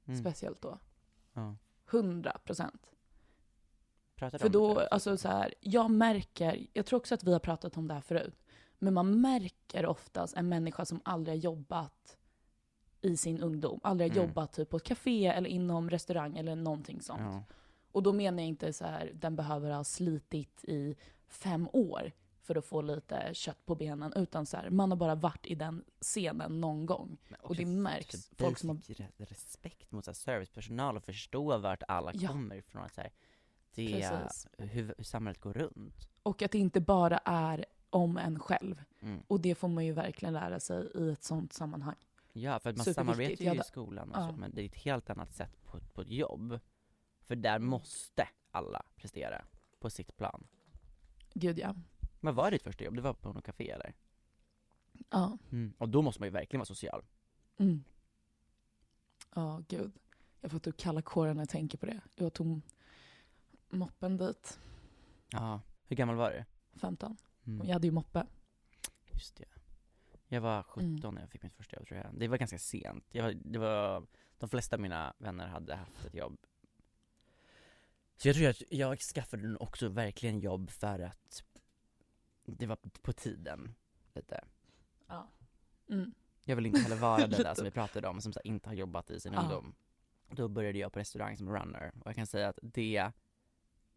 [0.06, 0.20] Mm.
[0.20, 0.78] speciellt då.
[1.32, 1.56] Ja.
[1.90, 2.90] 100 procent.
[4.18, 7.88] För då, alltså så här, jag märker, jag tror också att vi har pratat om
[7.88, 8.44] det här förut,
[8.78, 12.16] men man märker oftast en människa som aldrig har jobbat
[13.00, 14.28] i sin ungdom, aldrig har Mm.
[14.28, 17.20] jobbat typ på ett café eller inom restaurang eller någonting sånt.
[17.20, 17.42] Ja.
[17.96, 20.96] Och då menar jag inte så här, den behöver ha slitit i
[21.28, 25.14] fem år för att få lite kött på benen, utan så här, man har bara
[25.14, 27.16] varit i den scenen någon gång.
[27.28, 28.28] Men Och det också märks.
[28.28, 32.28] för Folk som har respekt mot så här, servicepersonal och förstå vart alla Ja.
[32.28, 32.82] kommer ifrån.
[32.82, 33.12] Att, så här,
[33.74, 34.10] det
[34.58, 36.08] hur, hur samhället går runt.
[36.22, 38.82] Och att det inte bara är om en själv.
[39.00, 39.22] Mm.
[39.26, 41.96] Och det får man ju verkligen lära sig i ett sånt sammanhang.
[42.32, 44.28] Ja, för att man samarbetar ju i skolan och Ja.
[44.28, 46.60] så, men det är ett helt annat sätt på, på ett jobb.
[47.26, 47.68] För där Mm.
[47.68, 49.44] måste alla prestera
[49.80, 50.46] på sitt plan.
[51.34, 51.74] Gud ja.
[52.20, 52.94] Men vad var ditt första jobb?
[52.94, 53.94] Du var på något café eller?
[55.10, 55.38] Ja.
[55.52, 55.72] Mm.
[55.78, 57.04] Och då måste man ju verkligen vara social.
[57.58, 57.84] Mm.
[59.34, 59.92] Ja, gud.
[60.40, 62.00] Jag får typ kalla kårar när jag tänker på det.
[62.14, 62.60] Jag tog
[63.68, 64.60] moppen dit,
[65.32, 65.60] Ja.
[65.88, 66.44] Hur gammal var du?
[66.78, 67.16] 15.
[67.46, 67.66] Mm.
[67.66, 68.26] Jag hade ju moppe.
[69.12, 69.44] Just det.
[70.28, 71.14] Jag var 17 Mm.
[71.14, 72.14] när jag fick mitt första jobb tror jag.
[72.18, 73.04] Det var ganska sent.
[73.10, 74.06] Jag det var,
[74.38, 76.38] de flesta av mina vänner hade haft ett jobb.
[78.16, 81.44] Så jag tror att jag skaffade nog också verkligen jobb för att
[82.44, 83.74] det var på tiden,
[84.14, 84.44] lite.
[85.06, 85.28] Ja.
[85.88, 86.14] Mm.
[86.44, 88.74] Jag vill inte heller vara den där som vi pratade om, som så inte har
[88.74, 89.40] jobbat i sin Ja.
[89.42, 89.74] ungdom.
[90.30, 93.12] Då började jag på restaurang som runner och jag kan säga att det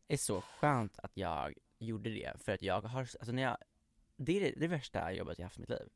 [0.08, 3.58] är så skönt att jag gjorde det för att jag har, alltså när jag,
[4.16, 5.90] det är det, det värsta jobbet jag haft i mitt liv.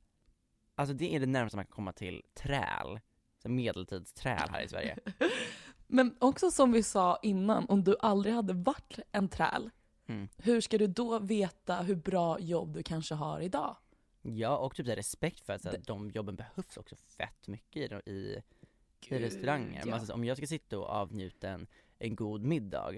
[0.75, 2.99] Alltså det är det närmaste man kan komma till träl,
[3.37, 4.97] så medeltidsträl här i Sverige.
[5.87, 9.69] Men också som vi sa innan, om du aldrig hade varit en träl,
[10.05, 10.27] Mm.
[10.37, 13.75] hur ska du då veta hur bra jobb du kanske har idag?
[14.21, 17.47] Ja, och typ så här respekt för att så här, de jobben behövs också fett
[17.47, 18.41] mycket i, i, i
[19.09, 19.79] Gud, restauranger.
[19.79, 19.85] ja.
[19.85, 21.67] Men alltså, om jag ska sitta och avnjuta en,
[21.99, 22.91] en god middag,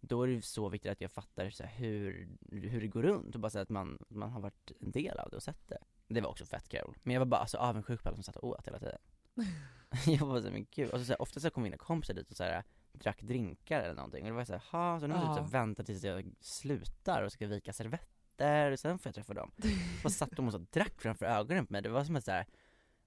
[0.00, 3.34] då är det så viktigt att jag fattar så här, hur, hur det går runt
[3.34, 5.68] och bara så här, att man, man har varit en del av det och sett
[5.68, 5.78] det.
[6.08, 6.94] Det var också fett kul.
[7.02, 8.98] Men jag var bara alltså, avundsjuk på alla som satt och åt hela tiden.
[10.06, 10.90] jag var såhär, men gud.
[10.90, 13.80] Och så, så här, ofta så kom mina kompisar dit och så här, drack drinkar
[13.80, 15.42] eller någonting och det var såhär, ha så nu måste jag Ja.
[15.44, 19.50] typ vänta tills jag slutar och ska vika servetter och sen får jag träffa dem.
[20.04, 22.30] Och satt de och så drack framför ögonen på mig, det var som att så
[22.30, 22.46] här,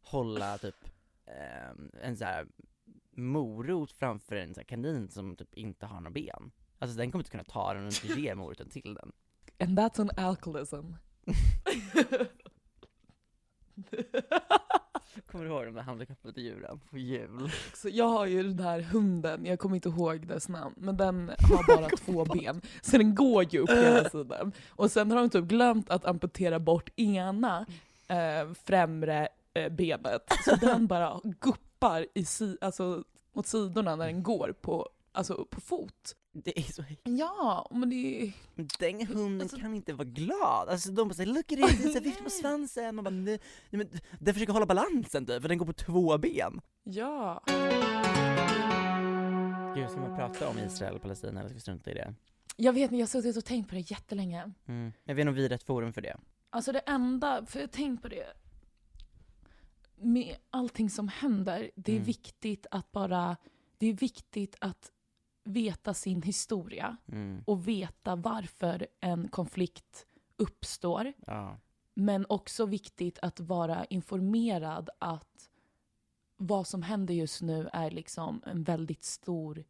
[0.02, 0.76] hålla typ
[1.26, 2.48] ehm, en så här
[3.12, 6.52] morot framför en så här kanin som typ inte har några ben.
[6.80, 9.12] Alltså den kommer inte kunna ta den och inte ge moroten till den.
[9.60, 10.94] And that's an alcoholism.
[15.34, 17.52] Kommer du ihåg de där handikappade djuren på jul?
[17.74, 21.32] Så jag har ju den här hunden, jag kommer inte ihåg dess namn, men den
[21.40, 22.62] har bara två ben.
[22.82, 24.52] Så den går ju upp hela tiden.
[24.70, 27.66] Och sen har de typ glömt att amputera bort ena
[28.08, 30.32] eh, främre eh, benet.
[30.46, 35.62] Så den bara guppar i si, alltså, åt sidorna när den går på, alltså, på
[35.62, 36.16] fot.
[36.36, 38.34] Det är så Ja, men det är...
[38.56, 41.94] Men den hunden Alltså- kan inte vara glad, alltså de bara säger 'look at it'
[41.94, 45.50] här, viftar på svansen, man bara nej, nej men den försöker hålla balansen typ, för
[45.50, 46.62] den går på två ben.
[46.84, 47.44] Ja.
[49.76, 52.14] Gud, ska man prata om Israel och Palestina eller ska vi strunta i det?
[52.56, 54.52] Jag vet inte, jag har suttit och tänkt på det jättelänge.
[54.68, 54.92] Mm.
[55.04, 56.18] Jag vet inte om vi är rätt forum för det.
[56.50, 58.26] Alltså det enda, för jag har tänkt på det,
[59.96, 62.06] med allting som händer, det är Mm.
[62.06, 63.38] viktigt att bara,
[63.78, 64.92] det är viktigt att
[65.44, 67.44] veta sin historia Mm.
[67.48, 70.06] och veta varför en konflikt
[70.38, 71.14] uppstår.
[71.28, 71.60] Ja.
[71.94, 75.50] Men också viktigt att vara informerad att
[76.38, 79.64] vad som händer just nu är liksom en väldigt stor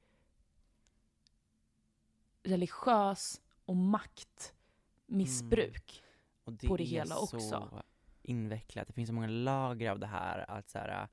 [2.44, 6.04] religiös och maktmissbruk.
[6.44, 7.84] Och det på det är hela så också.
[8.22, 11.08] invecklat, det finns så många lager av det här att så här,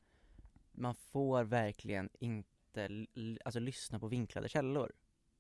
[0.73, 4.93] man får verkligen inte l- alltså, lyssna på vinklade källor.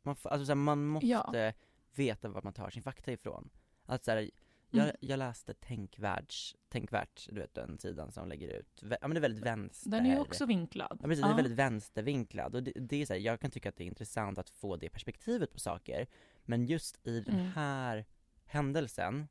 [0.02, 1.52] Man, alltså, så här, man måste Ja.
[1.94, 3.50] veta var man tar sin fakta ifrån.
[3.84, 4.30] Att, så här,
[4.70, 4.96] jag, Mm.
[5.00, 9.20] jag läste Tänkvärlds, Tänkvärt, du vet den sidan som lägger ut, ja men det är
[9.20, 10.98] väldigt vänster Den är ju också vinklad.
[11.02, 13.68] Ja precis, den är väldigt vänstervinklad och det, det är så här, jag kan tycka
[13.68, 16.06] att det är intressant att få det perspektivet på saker
[16.42, 17.46] Men just i den Mm.
[17.46, 18.04] här
[18.44, 19.28] händelsen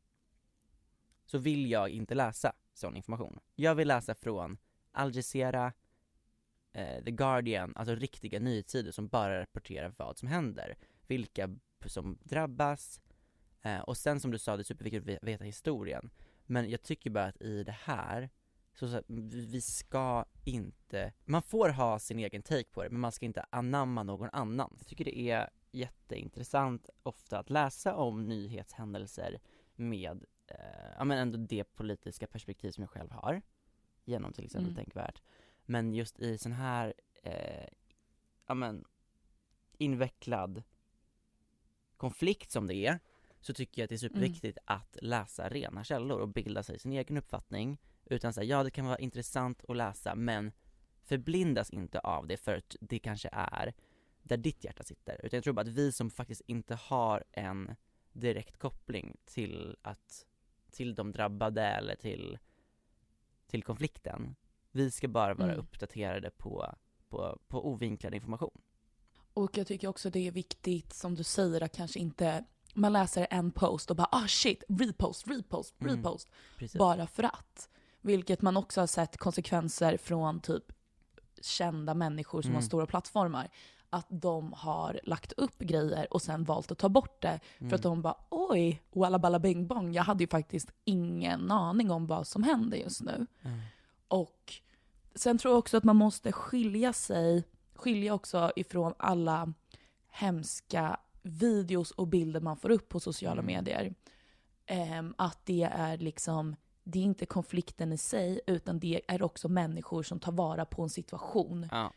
[1.25, 4.57] så vill jag inte läsa sån information Jag vill läsa från
[4.91, 5.73] Al Jazeera,
[6.79, 10.75] eh, The Guardian, alltså riktiga nyhetssidor som bara rapporterar vad som händer
[11.07, 11.49] Vilka
[11.85, 13.01] som drabbas
[13.61, 16.09] eh, och sen som du sa, det är superviktigt att ve- veta historien
[16.45, 18.29] Men jag tycker bara att i det här
[18.73, 23.11] så, så vi ska inte, man får ha sin egen take på det men man
[23.11, 24.75] ska inte anamma någon annan.
[24.77, 29.39] Jag tycker det är jätteintressant ofta att läsa om nyhetshändelser
[29.75, 30.55] med, eh,
[30.97, 33.41] ja men ändå det politiska perspektiv som jag själv har
[34.05, 34.75] genom till exempel Mm.
[34.75, 35.21] Tänkvärt.
[35.69, 37.67] Men just i sån här, eh,
[38.47, 38.85] ja men
[39.77, 40.63] invecklad
[41.97, 42.99] konflikt som det är
[43.41, 46.91] så tycker jag att det är superviktigt att läsa rena källor och bilda sig sin
[46.91, 47.77] egen uppfattning.
[48.05, 50.51] Utan säga ja det kan vara intressant att läsa men
[51.03, 53.73] förblindas inte av det för att det kanske är
[54.23, 55.25] där ditt hjärta sitter.
[55.25, 57.75] Utan jag tror bara att vi som faktiskt inte har en
[58.11, 60.25] direkt koppling till att
[60.71, 62.39] till de drabbade eller till
[63.47, 64.35] till konflikten
[64.71, 65.59] vi ska bara vara Mm.
[65.59, 66.75] uppdaterade på,
[67.09, 68.61] på, på ovinklad information
[69.33, 73.27] Och jag tycker också det är viktigt, som du säger, att kanske inte man läser
[73.29, 75.95] en post och bara ah shit, repost, repost, Mm.
[75.95, 76.29] repost.
[76.57, 76.79] Precis.
[76.79, 77.69] Bara för att.
[78.01, 80.63] Vilket man också har sett konsekvenser från typ
[81.41, 82.55] kända människor som Mm.
[82.55, 83.49] har stora plattformar.
[83.89, 87.39] Att de har lagt upp grejer och sen valt att ta bort det.
[87.57, 87.75] För Mm.
[87.75, 89.93] att de bara oj, walla balla bing bong.
[89.93, 93.25] Jag hade ju faktiskt ingen aning om vad som händer just nu.
[94.11, 94.21] Mm.
[94.21, 94.53] Och
[95.15, 97.43] sen tror jag också att man måste skilja sig,
[97.75, 99.53] skilja också ifrån alla
[100.07, 103.45] hemska videos och bilder man får upp på sociala Mm.
[103.45, 103.95] medier.
[104.65, 109.49] Ehm, att det är liksom, det är inte konflikten i sig, utan det är också
[109.49, 111.93] människor som tar vara på en situation Ja,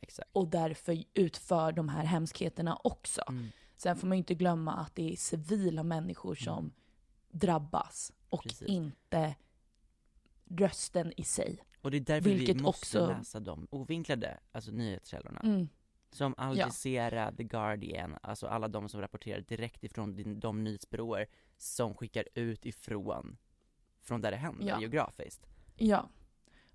[0.00, 3.22] exakt och därför utför de här hemskheterna också.
[3.28, 3.48] Mm.
[3.76, 6.72] Sen får man ju inte glömma att det är civila människor som
[7.28, 8.68] drabbas och Precis.
[8.68, 9.34] inte
[10.50, 11.64] rösten i sig.
[11.80, 15.40] Och det är därför Vilket vi måste också- läsa de ovinklade, alltså nyhetskällorna.
[15.40, 15.68] Mm.
[16.10, 16.64] Som Al Ja.
[16.66, 21.26] Jazeera, The Guardian, alltså alla de som rapporterar direkt ifrån de nyhetsbyråer
[21.56, 23.36] som skickar ut ifrån,
[24.02, 24.80] från där det händer Ja.
[24.80, 25.46] geografiskt.
[25.76, 26.08] Ja.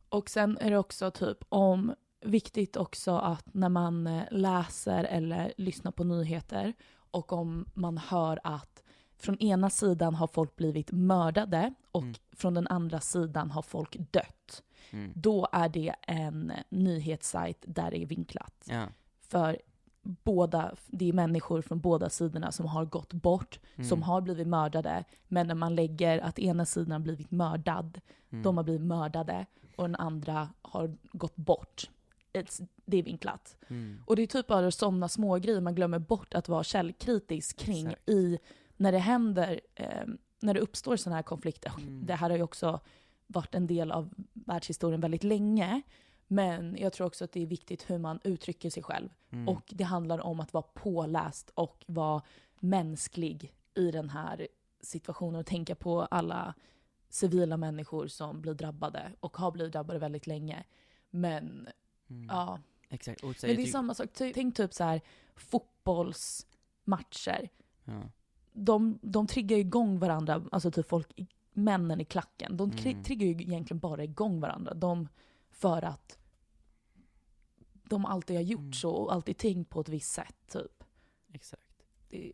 [0.09, 5.53] Och sen är det också typ om viktigt också att när man eh, läser eller
[5.57, 6.74] lyssnar på nyheter
[7.11, 8.84] och om man hör att
[9.20, 12.15] från ena sidan har folk blivit mördade och Mm.
[12.32, 14.63] från den andra sidan har folk dött.
[14.91, 15.11] Mm.
[15.15, 18.65] Då är det en nyhetssajt där det är vinklat.
[18.70, 18.86] Ja.
[19.22, 19.57] För
[20.01, 24.01] båda, det är människor från båda sidorna som har gått bort, som Mm.
[24.01, 25.03] har blivit mördade.
[25.28, 28.43] Men när man lägger att ena sidan har blivit mördad, Mm.
[28.43, 29.45] de har blivit mördade
[29.76, 31.89] och den andra har gått bort.
[32.34, 33.57] It's, det är vinklat.
[33.67, 34.03] Mm.
[34.07, 37.88] Och det är typ bara sådana små grejer man glömmer bort att vara källkritisk kring
[37.88, 38.09] Exakt.
[38.09, 38.39] i
[38.80, 40.03] när det händer, eh,
[40.39, 41.71] när det uppstår sådana här konflikter.
[41.77, 42.05] Mm.
[42.05, 42.80] Det här har ju också
[43.27, 45.82] varit en del av världshistorien väldigt länge.
[46.27, 49.09] Men jag tror också att det är viktigt hur man uttrycker sig själv.
[49.32, 49.49] Mm.
[49.49, 52.21] Och det handlar om att vara påläst och vara
[52.59, 54.47] mänsklig i den här
[54.82, 56.53] situationen och tänka på alla
[57.09, 60.63] civila människor som blir drabbade och har blivit drabbade väldigt länge.
[61.09, 61.67] Men
[62.09, 62.27] Mm.
[62.30, 62.59] ja,
[62.89, 63.23] Exakt.
[63.23, 64.09] Men det är tyck- samma sak.
[64.13, 65.01] Tänk typ så här
[65.36, 67.49] fotbollsmatcher.
[67.86, 68.01] ja.
[68.66, 71.07] De, de triggar ju igång varandra, alltså typ folk,
[71.53, 72.57] männen i klacken.
[72.57, 73.03] De Mm.
[73.03, 74.74] triggar ju egentligen bara igång varandra.
[74.74, 75.07] De,
[75.49, 76.18] för att
[77.84, 78.74] de alltid har gjort Mm.
[78.74, 80.84] så och alltid tänkt på ett visst sätt typ.
[81.34, 81.86] Exakt.
[82.10, 82.32] Det,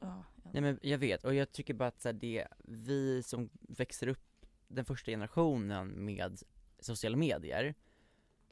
[0.00, 0.50] ja, ja.
[0.52, 4.06] Nej men jag vet, och jag tycker bara att så här, det, vi som växer
[4.06, 6.42] upp den första generationen med
[6.80, 7.74] sociala medier,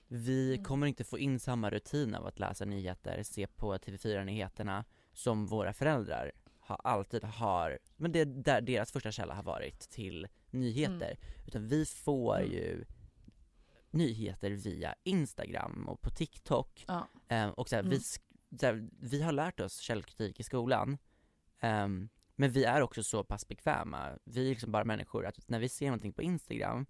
[0.08, 0.64] vi Mm.
[0.64, 5.72] kommer inte få in samma rutin av att läsa nyheter, se på TV4-nyheterna som våra
[5.72, 6.32] föräldrar
[6.70, 11.18] har alltid har, men det är där deras första källa har varit till nyheter.
[11.46, 12.50] Utan vi får Mm.
[12.52, 12.84] ju
[13.90, 17.08] nyheter via Instagram och på TikTok Ja.
[17.28, 17.98] Eh, och så här, vi, Mm.
[18.00, 20.98] sk- så här, vi har lärt oss källkritik i skolan,
[21.62, 25.58] Ehm, men vi är också så pass bekväma, vi är liksom bara människor, att när
[25.58, 26.86] vi ser någonting på Instagram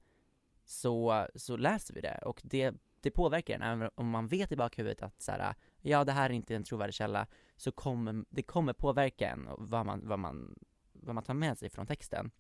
[0.65, 4.57] så, så läser vi det och det, det påverkar en, även om man vet i
[4.57, 7.27] bakhuvudet att så här, ja det här är inte en trovärdig källa,
[7.57, 10.59] så kommer det kommer påverka en och vad man, vad man,
[10.93, 12.31] vad man tar med sig från texten,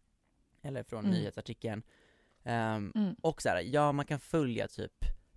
[0.62, 1.10] eller från Mm.
[1.16, 1.82] nyhetsartikeln.
[2.42, 3.14] Ehm, Mm.
[3.22, 4.92] och så här, ja man kan följa typ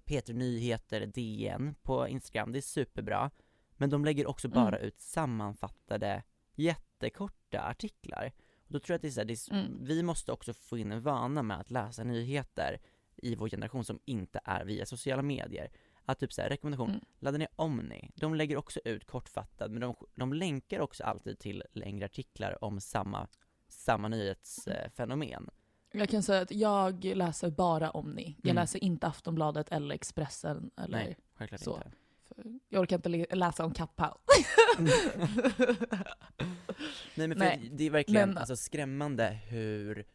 [0.06, 3.32] Peter Nyheter, DN på Instagram, det är superbra.
[3.78, 4.56] Men de lägger också Mm.
[4.56, 6.24] bara ut sammanfattade
[6.56, 8.32] jättekorta artiklar.
[8.68, 9.78] Och då tror jag att det är så här, det är, Mm.
[9.86, 12.82] vi måste också få in en vana med att läsa nyheter
[13.16, 15.72] i vår generation som inte är via sociala medier.
[16.06, 17.02] Att typ såhär, rekommendation, Mm.
[17.20, 18.12] ladda ner Omni.
[18.16, 22.82] De lägger också ut kortfattat, men de, de länkar också alltid till längre artiklar om
[22.82, 23.28] samma,
[23.68, 25.50] samma nyhetsfenomen.
[25.92, 28.36] Jag kan säga att jag läser bara Omni.
[28.44, 28.62] Jag Mm.
[28.62, 30.72] läser inte Aftonbladet eller Expressen.
[30.78, 31.76] Eller, Nej, självklart så.
[31.78, 31.92] inte.
[32.28, 34.18] för jag orkar inte läsa om kattpaus.
[37.16, 40.06] Nej men för Nej, det är verkligen men- alltså, skrämmande hur,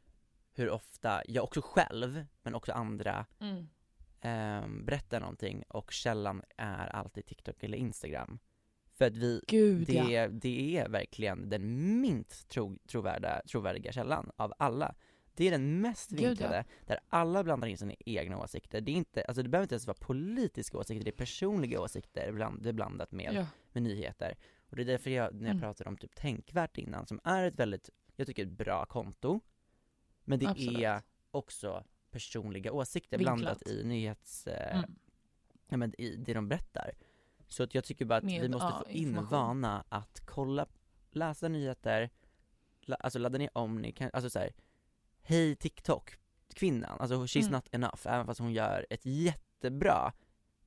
[0.54, 3.68] hur ofta jag också själv, men också andra, Mm.
[4.20, 8.38] Ehm, berättar någonting och källan är alltid TikTok eller Instagram.
[8.94, 10.28] För att vi, Gud det, ja.
[10.28, 14.94] det är verkligen den minst tro, trovärda, trovärdiga källan av alla.
[15.34, 16.28] Det är den mest Gud, ja.
[16.28, 18.80] vinklade, där alla blandar in sina egna åsikter.
[18.80, 22.32] Det är inte, alltså det behöver inte ens vara politiska åsikter, det är personliga åsikter
[22.32, 23.46] bland, blandat med ja.
[23.72, 24.34] med nyheter.
[24.70, 25.60] Och det är därför jag, när jag Mm.
[25.60, 29.40] pratade om typ Tänkvärt innan, som är ett väldigt, jag tycker ett bra konto,
[30.24, 30.78] men det Absolut.
[30.78, 33.38] är också personliga åsikter Vinklat.
[33.38, 34.94] blandat i nyhets, eh, Mm.
[35.68, 36.90] ja, men i det de berättar.
[37.48, 40.66] Så att jag tycker bara att vi Med, måste ja, få in vana att kolla,
[41.10, 42.10] läsa nyheter,
[42.80, 44.52] la, alltså ladda ner Omni, kan, alltså såhär,
[45.20, 46.16] hej TikTok,
[46.54, 47.52] kvinnan, alltså she's Mm.
[47.52, 50.12] not enough, även fast hon gör ett jättebra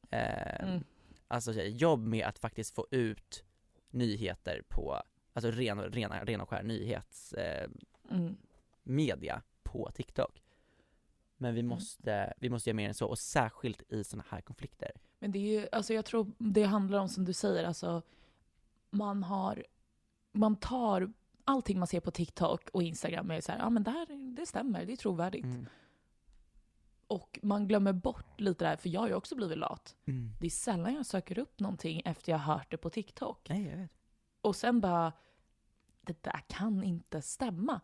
[0.10, 0.84] eh, Mm.
[1.28, 3.44] alltså jobb med att faktiskt få ut
[3.90, 5.02] nyheter på,
[5.34, 7.66] alltså ren, rena, ren och skär nyhetsmedia
[9.34, 9.42] eh, Mm.
[9.64, 10.44] på TikTok.
[11.42, 14.92] Men vi måste, vi måste göra mer än så, och särskilt i sådana här konflikter.
[15.20, 18.02] Men det är ju, alltså jag tror det handlar om som du säger, alltså
[18.90, 19.66] man har,
[20.32, 21.14] man tar
[21.44, 24.46] allting man ser på TikTok och Instagram är så här, ja men det här, det
[24.46, 25.44] stämmer, det är trovärdigt.
[25.46, 25.66] Mm.
[27.08, 29.96] Och man glömmer bort lite där, för jag har ju också blivit lat.
[30.06, 30.32] Mm.
[30.40, 33.50] Det är sällan jag söker upp någonting efter jag har hört det på TikTok.
[33.50, 33.92] Nej, jag vet.
[34.42, 35.14] Och sen bara,
[36.02, 37.82] det där kan inte stämma.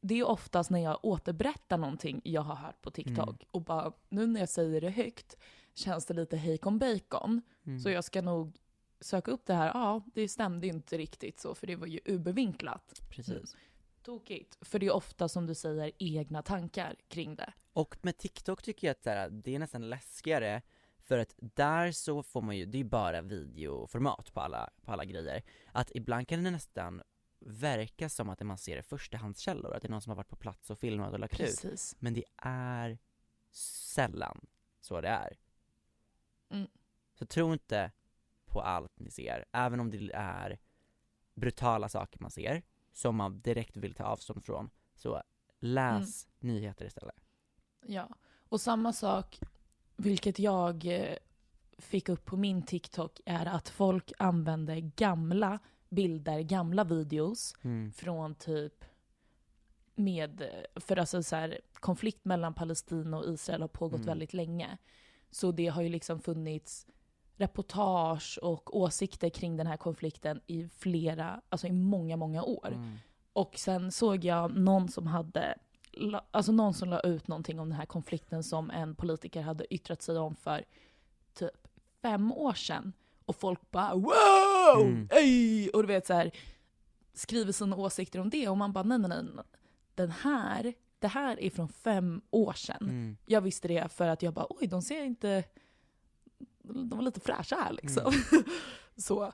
[0.00, 3.48] Det är oftast när jag återberättar någonting jag har hört på TikTok Mm.
[3.50, 5.36] och bara, nu när jag säger det högt
[5.74, 7.42] känns det lite hejkon bacon.
[7.66, 7.80] Mm.
[7.80, 8.56] Så jag ska nog
[9.00, 9.66] söka upp det här.
[9.66, 13.02] Ja, det stämde ju inte riktigt så, för det var ju ubervinklat.
[13.10, 13.56] Precis.
[14.02, 14.58] tokigt.
[14.60, 17.52] För det är ofta som du säger egna tankar kring det.
[17.72, 18.92] Och med TikTok tycker jag
[19.24, 20.62] att det är nästan läskigare
[21.02, 24.92] för att där så får man ju, det är ju bara videoformat på alla, på
[24.92, 25.42] alla grejer.
[25.72, 27.02] Att ibland kan det nästan
[27.40, 30.70] verka som att man ser förstahandskällor, att det är någon som har varit på plats
[30.70, 31.46] och filmat och lagt ut.
[31.46, 31.96] Precis.
[31.98, 32.98] Men det är
[33.50, 34.46] sällan
[34.80, 35.38] så det är.
[36.50, 36.68] Mm.
[37.14, 37.92] Så tro inte
[38.46, 40.58] på allt ni ser, även om det är
[41.34, 42.62] brutala saker man ser,
[42.92, 45.22] som man direkt vill ta avstånd från, så
[45.60, 47.16] läs nyheter istället.
[47.86, 48.08] Ja,
[48.48, 49.40] och samma sak,
[49.96, 51.16] vilket jag eh,
[51.78, 55.58] fick upp på min TikTok, är att folk använder gamla
[55.90, 57.92] bilder, gamla videos Mm.
[57.92, 58.84] från typ
[59.94, 60.42] med,
[60.76, 64.06] för alltså så här, konflikt mellan Palestina och Israel har pågått Mm.
[64.06, 64.78] väldigt länge.
[65.30, 66.86] Så det har ju liksom funnits
[67.36, 72.68] reportage och åsikter kring den här konflikten i flera, alltså i många, många år.
[72.72, 72.96] Mm.
[73.32, 75.58] Och sen såg jag någon som hade,
[76.30, 80.02] alltså någon som la ut någonting om den här konflikten som en politiker hade yttrat
[80.02, 80.64] sig om för
[81.34, 81.68] typ
[82.02, 82.92] fem år sedan.
[83.24, 84.49] Och folk bara wow!
[84.80, 85.08] Mm.
[85.10, 85.68] Ey!
[85.68, 86.30] Och du vet så här
[87.14, 89.44] skriver sina åsikter om det och man bara nej, nej, nej.
[89.94, 92.76] Den här, det här är från fem år sedan.
[92.82, 93.16] Mm.
[93.26, 95.44] Jag visste det för att jag bara oj, de ser inte...
[96.62, 98.12] De var lite fräscha här liksom.
[98.32, 98.44] Mm.
[98.96, 99.32] så.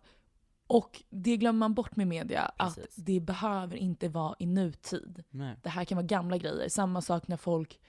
[0.67, 2.85] Och det glömmer man bort med media, Precis.
[2.85, 5.25] att det behöver inte vara i nutid.
[5.31, 5.57] Nej.
[5.63, 6.69] Det här kan vara gamla grejer.
[6.69, 7.81] Samma sak när folk,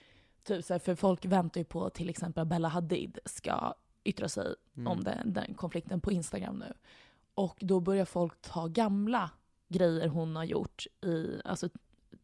[0.42, 3.74] typ så här, för folk väntar ju på till exempel Bella Hadid ska
[4.04, 4.86] yttra sig Mm.
[4.92, 6.72] om den, den konflikten på Instagram nu.
[7.38, 9.30] Och då börjar folk ta gamla
[9.68, 11.68] grejer hon har gjort i alltså,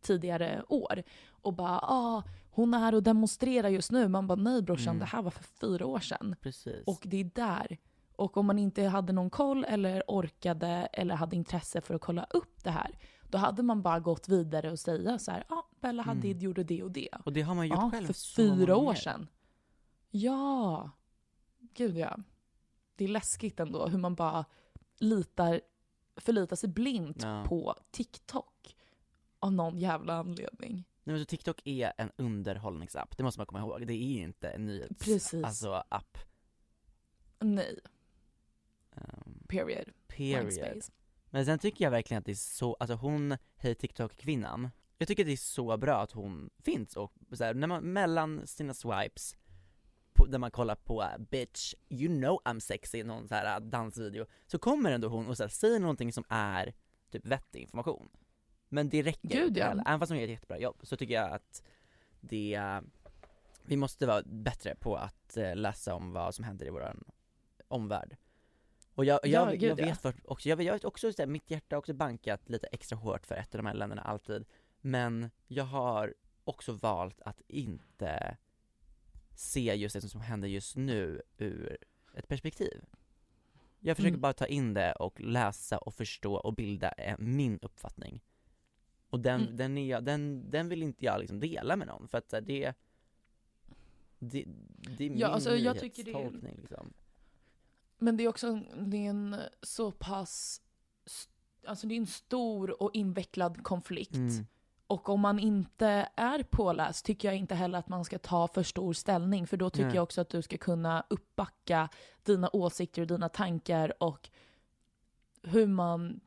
[0.00, 4.08] tidigare år och bara ah, hon är här och demonstrerar just nu.
[4.08, 4.98] Man bara nej brorsan, Mm.
[4.98, 6.36] det här var för fyra år sedan.
[6.40, 6.82] Precis.
[6.86, 7.78] Och det är där.
[8.16, 12.26] Och om man inte hade någon koll eller orkade eller hade intresse för att kolla
[12.30, 12.98] upp det här,
[13.30, 16.16] då hade man bara gått vidare och säga så här, ja, ah, Bella Mm.
[16.16, 17.08] Hadid gjorde det och det.
[17.24, 19.28] Och det har man gjort Ja, själv för fyra år sedan.
[20.10, 20.90] Ja.
[21.74, 22.16] Gud ja.
[22.96, 24.44] Det är läskigt ändå hur man bara
[25.05, 25.61] litar,
[26.16, 27.44] förlitar sig blint Ja.
[27.48, 28.76] på TikTok.
[29.38, 30.74] Av någon jävla anledning.
[31.05, 33.86] Nej men så TikTok är en underhållningsapp, det måste man komma ihåg.
[33.86, 35.44] Det är inte en nyhets, Precis.
[35.44, 36.18] alltså app.
[37.40, 37.78] Nej,
[38.96, 39.90] Um, period.
[40.07, 40.82] Period.
[41.30, 45.24] Men sen tycker jag verkligen att det är så, alltså hon, hej TikTok-kvinnan, jag tycker
[45.24, 49.36] det är så bra att hon finns och så här, när man, mellan sina swipes,
[50.14, 53.66] på, när man kollar på uh, bitch, you know I'm sexy, någon så här uh,
[53.66, 56.74] dansvideo, så kommer ändå hon och så här, säger någonting som är
[57.10, 58.08] typ vettig information.
[58.68, 59.64] Men det räcker Gud, ja.
[59.86, 61.62] även fast hon gör ett jättebra jobb, så tycker jag att
[62.20, 62.80] det, uh,
[63.64, 67.04] vi måste vara bättre på att läsa om vad som händer i våran
[67.68, 68.16] omvärld.
[68.94, 69.86] Och jag, Ja, jag, jag, ja.
[69.86, 72.66] vet för, också, jag, jag vet också, så här, mitt hjärta har också bankat lite
[72.66, 74.44] extra hårt för ett av de här länderna alltid,
[74.80, 78.36] men jag har också valt att inte
[79.35, 81.76] se just det som händer just nu ur
[82.14, 82.85] ett perspektiv.
[83.80, 84.20] Jag försöker Mm.
[84.20, 88.20] bara ta in det och läsa och förstå och bilda eh, min uppfattning.
[89.11, 89.57] Och den, Mm.
[89.57, 92.74] den, är jag, den, den vill inte jag liksom dela med någon för att det,
[94.18, 94.45] det,
[94.99, 96.93] det är min Ja, alltså, jag tycker det är- liksom.
[97.99, 100.62] Men det är också det är en så pass...
[101.66, 104.14] Alltså det är en stor och invecklad konflikt.
[104.14, 104.47] Mm.
[104.95, 108.62] Och om man inte är påläst tycker jag inte heller att man ska ta för
[108.62, 109.47] stor ställning.
[109.47, 109.95] För då tycker Nej.
[109.95, 111.88] jag också att du ska kunna uppbacka
[112.22, 114.28] dina åsikter och dina tankar och
[115.42, 116.20] hur man...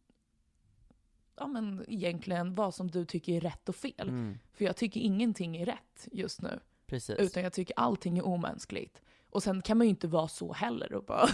[1.36, 4.10] Ja men egentligen vad som du tycker är rätt och fel.
[4.10, 4.38] Mm.
[4.54, 6.60] För jag tycker ingenting är rätt just nu.
[6.88, 7.16] Precis.
[7.20, 9.02] Utan jag tycker allting är omänskligt.
[9.30, 11.28] Och sen kan man ju inte vara så heller och bara...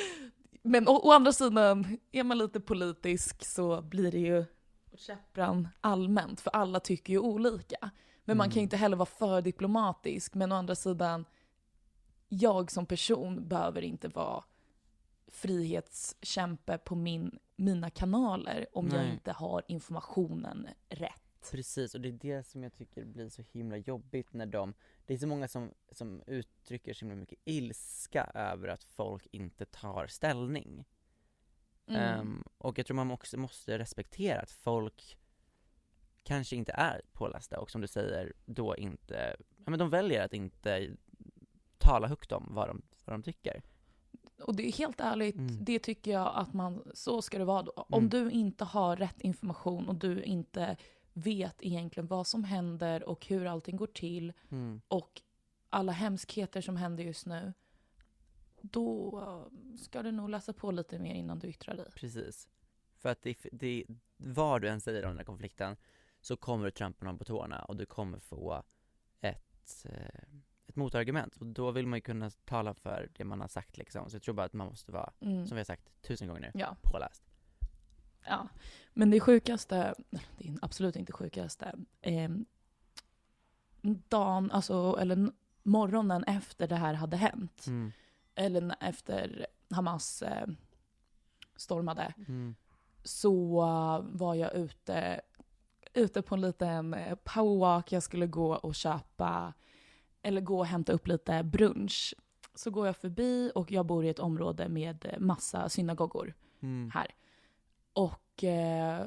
[0.62, 4.44] Men å, å andra sidan, är man lite politisk så blir det ju
[4.96, 7.90] käppran allmänt, för alla tycker ju olika.
[8.24, 8.62] Men man kan ju Mm.
[8.64, 11.24] inte heller vara för diplomatisk, men å andra sidan,
[12.28, 14.44] jag som person behöver inte vara
[15.28, 19.12] frihetskämpe på min, mina kanaler om jag Nej.
[19.12, 21.50] inte har informationen rätt.
[21.50, 24.74] Precis, och det är det som jag tycker blir så himla jobbigt när de,
[25.06, 29.64] det är så många som, som uttrycker så himla mycket ilska över att folk inte
[29.64, 30.84] tar ställning.
[31.94, 32.20] Mm.
[32.20, 35.18] Ehm, och jag tror man också måste respektera att folk
[36.22, 40.32] kanske inte är pålästa och som du säger, då inte, ja men de väljer att
[40.32, 40.90] inte
[41.78, 43.62] tala högt om vad de, vad de tycker.
[44.42, 45.64] Och det är helt ärligt, Mm.
[45.64, 47.72] det tycker jag att man, så ska det vara då.
[47.76, 48.10] Om Mm.
[48.10, 50.76] du inte har rätt information och du inte
[51.12, 54.80] vet egentligen vad som händer och hur allting går till Mm.
[54.88, 55.22] och
[55.70, 57.52] alla hemskheter som händer just nu,
[58.62, 61.86] då eh, ska du nog läsa på lite mer innan du yttrar dig.
[61.94, 62.48] Precis.
[62.96, 63.84] För att det, det,
[64.16, 65.76] vad du än säger om den här konflikten,
[66.20, 68.62] så kommer du trampa någon på tårna och du kommer få
[69.20, 70.22] ett, eh,
[70.66, 74.10] ett motargument och då vill man ju kunna tala för det man har sagt liksom.
[74.10, 75.46] Så jag tror bara att man måste vara, Mm.
[75.46, 76.76] som vi har sagt tusen gånger nu, Ja.
[76.82, 77.22] påläst.
[78.26, 78.48] Ja,
[78.92, 79.94] men det sjukaste,
[80.38, 82.30] det är absolut inte sjukaste, eh,
[84.08, 85.32] dagen, alltså, eller
[85.62, 87.92] morgonen efter det här hade hänt, Mm.
[88.34, 90.46] Eller efter Hamas eh,
[91.56, 92.54] stormade, Mm.
[93.04, 95.20] så eh, var jag ute,
[95.94, 97.92] ute på en liten eh, powerwalk.
[97.92, 99.52] Jag skulle gå och köpa,
[100.22, 102.14] eller gå och hämta upp lite brunch.
[102.54, 106.90] Så går jag förbi och jag bor i ett område med eh, massa synagogor Mm.
[106.94, 107.06] här.
[107.92, 109.06] Och eh,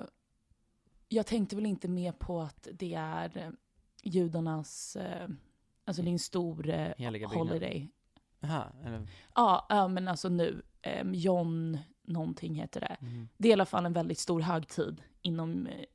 [1.10, 3.52] jag tänkte väl inte mer på att det är
[4.04, 5.28] judarnas, eh,
[5.86, 6.92] alltså det är en stor eh,
[7.50, 7.90] holiday.
[8.48, 9.08] Jaha, eller?
[9.36, 12.98] Ja, ja, men alltså nu, eh, John någonting heter det.
[13.02, 13.28] Mm.
[13.38, 15.86] Det är i alla fall en väldigt stor högtid inom eh,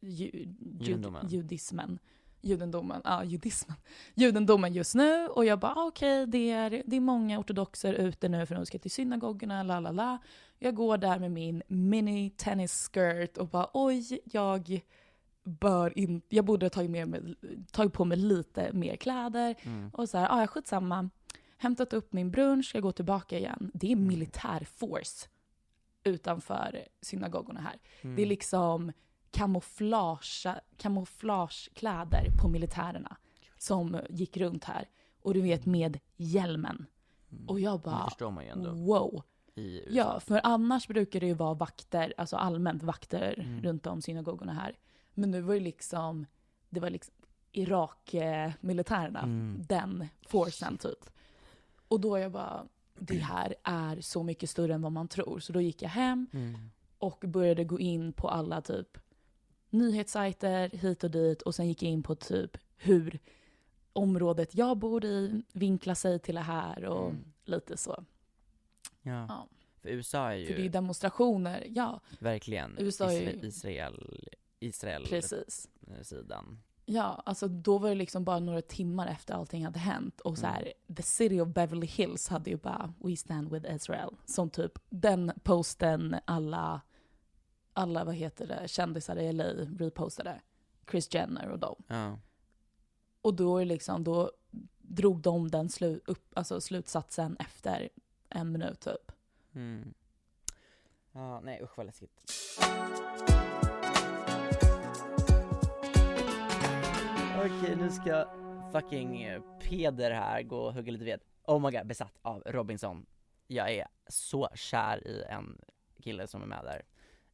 [0.00, 1.28] ju, jud, Judendomen.
[1.28, 1.98] judismen.
[2.40, 3.76] Judendomen, ja judismen.
[4.14, 8.28] Judendomen just nu och jag bara ah, okej det, är, det är många ortodoxer ute
[8.28, 10.18] nu för de ska till synagogorna, la la la.
[10.58, 14.80] Jag går där med min mini tennis skirt och bara oj jag
[15.44, 17.34] bör in, jag borde ha tagit, med mig,
[17.72, 19.54] tagit på mig lite mer kläder.
[19.62, 19.90] Mm.
[19.92, 21.10] Och så här, ah, ja skitsamma.
[21.56, 23.70] Hämtat upp min brunch, jag går tillbaka igen.
[23.74, 24.04] Det Mm.
[24.04, 25.28] är militär force
[26.04, 27.78] utanför synagogorna här.
[28.02, 28.16] Mm.
[28.16, 28.92] Det är liksom
[29.30, 30.46] kamouflage,
[30.76, 33.16] kamouflagekläder på militärerna
[33.58, 34.88] som gick runt här.
[35.22, 36.86] Och du vet med hjälmen.
[37.46, 37.80] Och jag Mm.
[37.82, 38.00] Bara,
[38.72, 39.22] wow.
[39.90, 43.62] Ja, för annars brukar det ju vara vakter, alltså allmänt vakter Mm.
[43.62, 44.76] runt om synagogorna här.
[45.14, 46.26] Men nu var det liksom,
[46.70, 47.14] det var liksom
[47.52, 49.62] Irak-militärerna, Mm.
[49.68, 51.10] den forcen typ.
[51.88, 52.66] Och då jag bara,
[52.98, 55.38] det här är så mycket större än vad man tror.
[55.40, 56.54] Så då gick jag hem Mm.
[56.98, 58.98] och började gå in på alla typ
[59.70, 63.18] nyhetssajter hit och dit och sen gick jag in på typ hur
[63.92, 67.24] området jag bor i vinklar sig till det här och Mm.
[67.44, 68.04] lite så.
[69.02, 69.26] Ja.
[69.28, 69.48] Ja.
[69.82, 74.28] För USA är ju För det är demonstrationer, ja verkligen USA är ju- Isra- Israel,
[74.60, 75.68] Israel precis.
[75.96, 76.58] eh, sidan.
[76.88, 80.46] Ja, alltså då var det liksom bara några timmar efter allting hade hänt och så
[80.46, 84.10] här, the city of Beverly Hills hade ju bara We stand with Israel.
[84.24, 86.80] Som typ den posten alla,
[87.72, 89.44] alla vad heter det, kändisar i LA
[89.78, 90.40] repostade.
[90.90, 91.82] Chris Jenner och dem.
[91.86, 92.18] Ja.
[93.22, 94.30] Och då är liksom, då
[94.78, 97.88] drog de den slu, upp, alltså slutsatsen efter
[98.28, 99.12] en minut typ.
[99.54, 99.94] Mm.
[101.12, 102.20] Ja, nej usch vad läskigt.
[107.46, 108.24] Okej, nu ska
[108.72, 111.20] fucking eh, Peder här gå och hugga lite ved.
[111.44, 113.06] Oh my god, besatt av Robinson.
[113.46, 115.58] Jag är så kär i en
[116.02, 116.82] kille som är med där.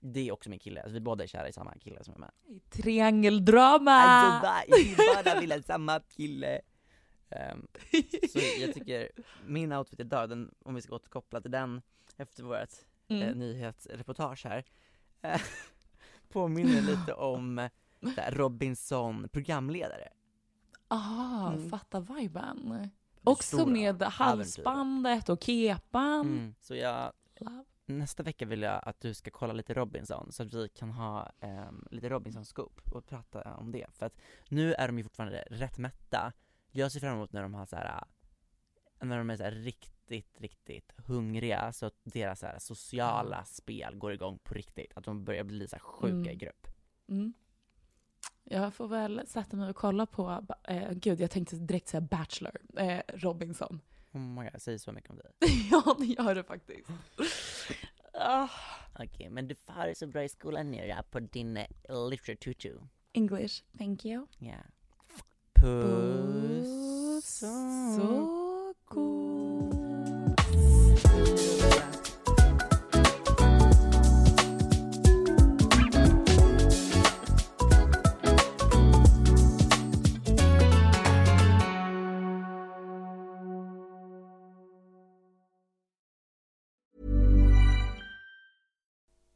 [0.01, 2.19] Det är också min kille, alltså vi båda är kära i samma kille som är
[2.19, 2.31] med.
[2.71, 3.91] Triangeldrama!
[3.91, 6.61] Alltså bara, vi båda vill ha samma kille.
[7.31, 7.67] Ehm,
[8.33, 9.11] så jag tycker,
[9.47, 11.83] min outfit idag, den, om vi ska återkoppla till den
[12.17, 12.59] efter vårt
[13.09, 13.39] eh, Mm.
[13.39, 14.65] nyhetsreportage här,
[15.23, 15.41] eh,
[16.29, 17.71] påminner lite om eh,
[18.17, 20.09] här Robinson programledare.
[20.89, 21.71] Ah, Mm.
[21.71, 22.91] fatta viben.
[23.25, 26.21] Också med halsbandet och kepan.
[26.21, 26.55] Mm.
[26.61, 27.13] Så jag,
[27.87, 31.33] nästa vecka vill jag att du ska kolla lite Robinson så att vi kan ha
[31.41, 33.87] ehm, lite Robinson-scoop och prata om det.
[33.93, 34.17] För att
[34.49, 36.33] nu är de ju fortfarande rätt mätta.
[36.71, 38.05] Jag ser fram emot när de har så här
[39.01, 43.95] när de är så här riktigt, riktigt hungriga så att deras så här sociala spel
[43.95, 44.93] går igång på riktigt.
[44.97, 46.29] Att de börjar bli så här sjuka Mm.
[46.29, 46.67] i grupp.
[47.09, 47.33] Mm.
[48.45, 52.57] Jag får väl sätta mig och kolla på, eh, gud jag tänkte direkt säga Bachelor,
[52.77, 53.81] eh, Robinson.
[54.13, 55.31] Oh my God, säg så mycket om dig.
[55.71, 56.89] ja, det gör det faktiskt.
[58.15, 58.49] Ah,
[58.99, 61.67] Okej, men du har det så bra i skolan nu ja, på din eh,
[62.11, 62.79] literature tutu.
[63.13, 64.27] English, thank you.
[64.39, 64.57] Ja.
[65.55, 67.39] Puss
[67.97, 69.52] Så god.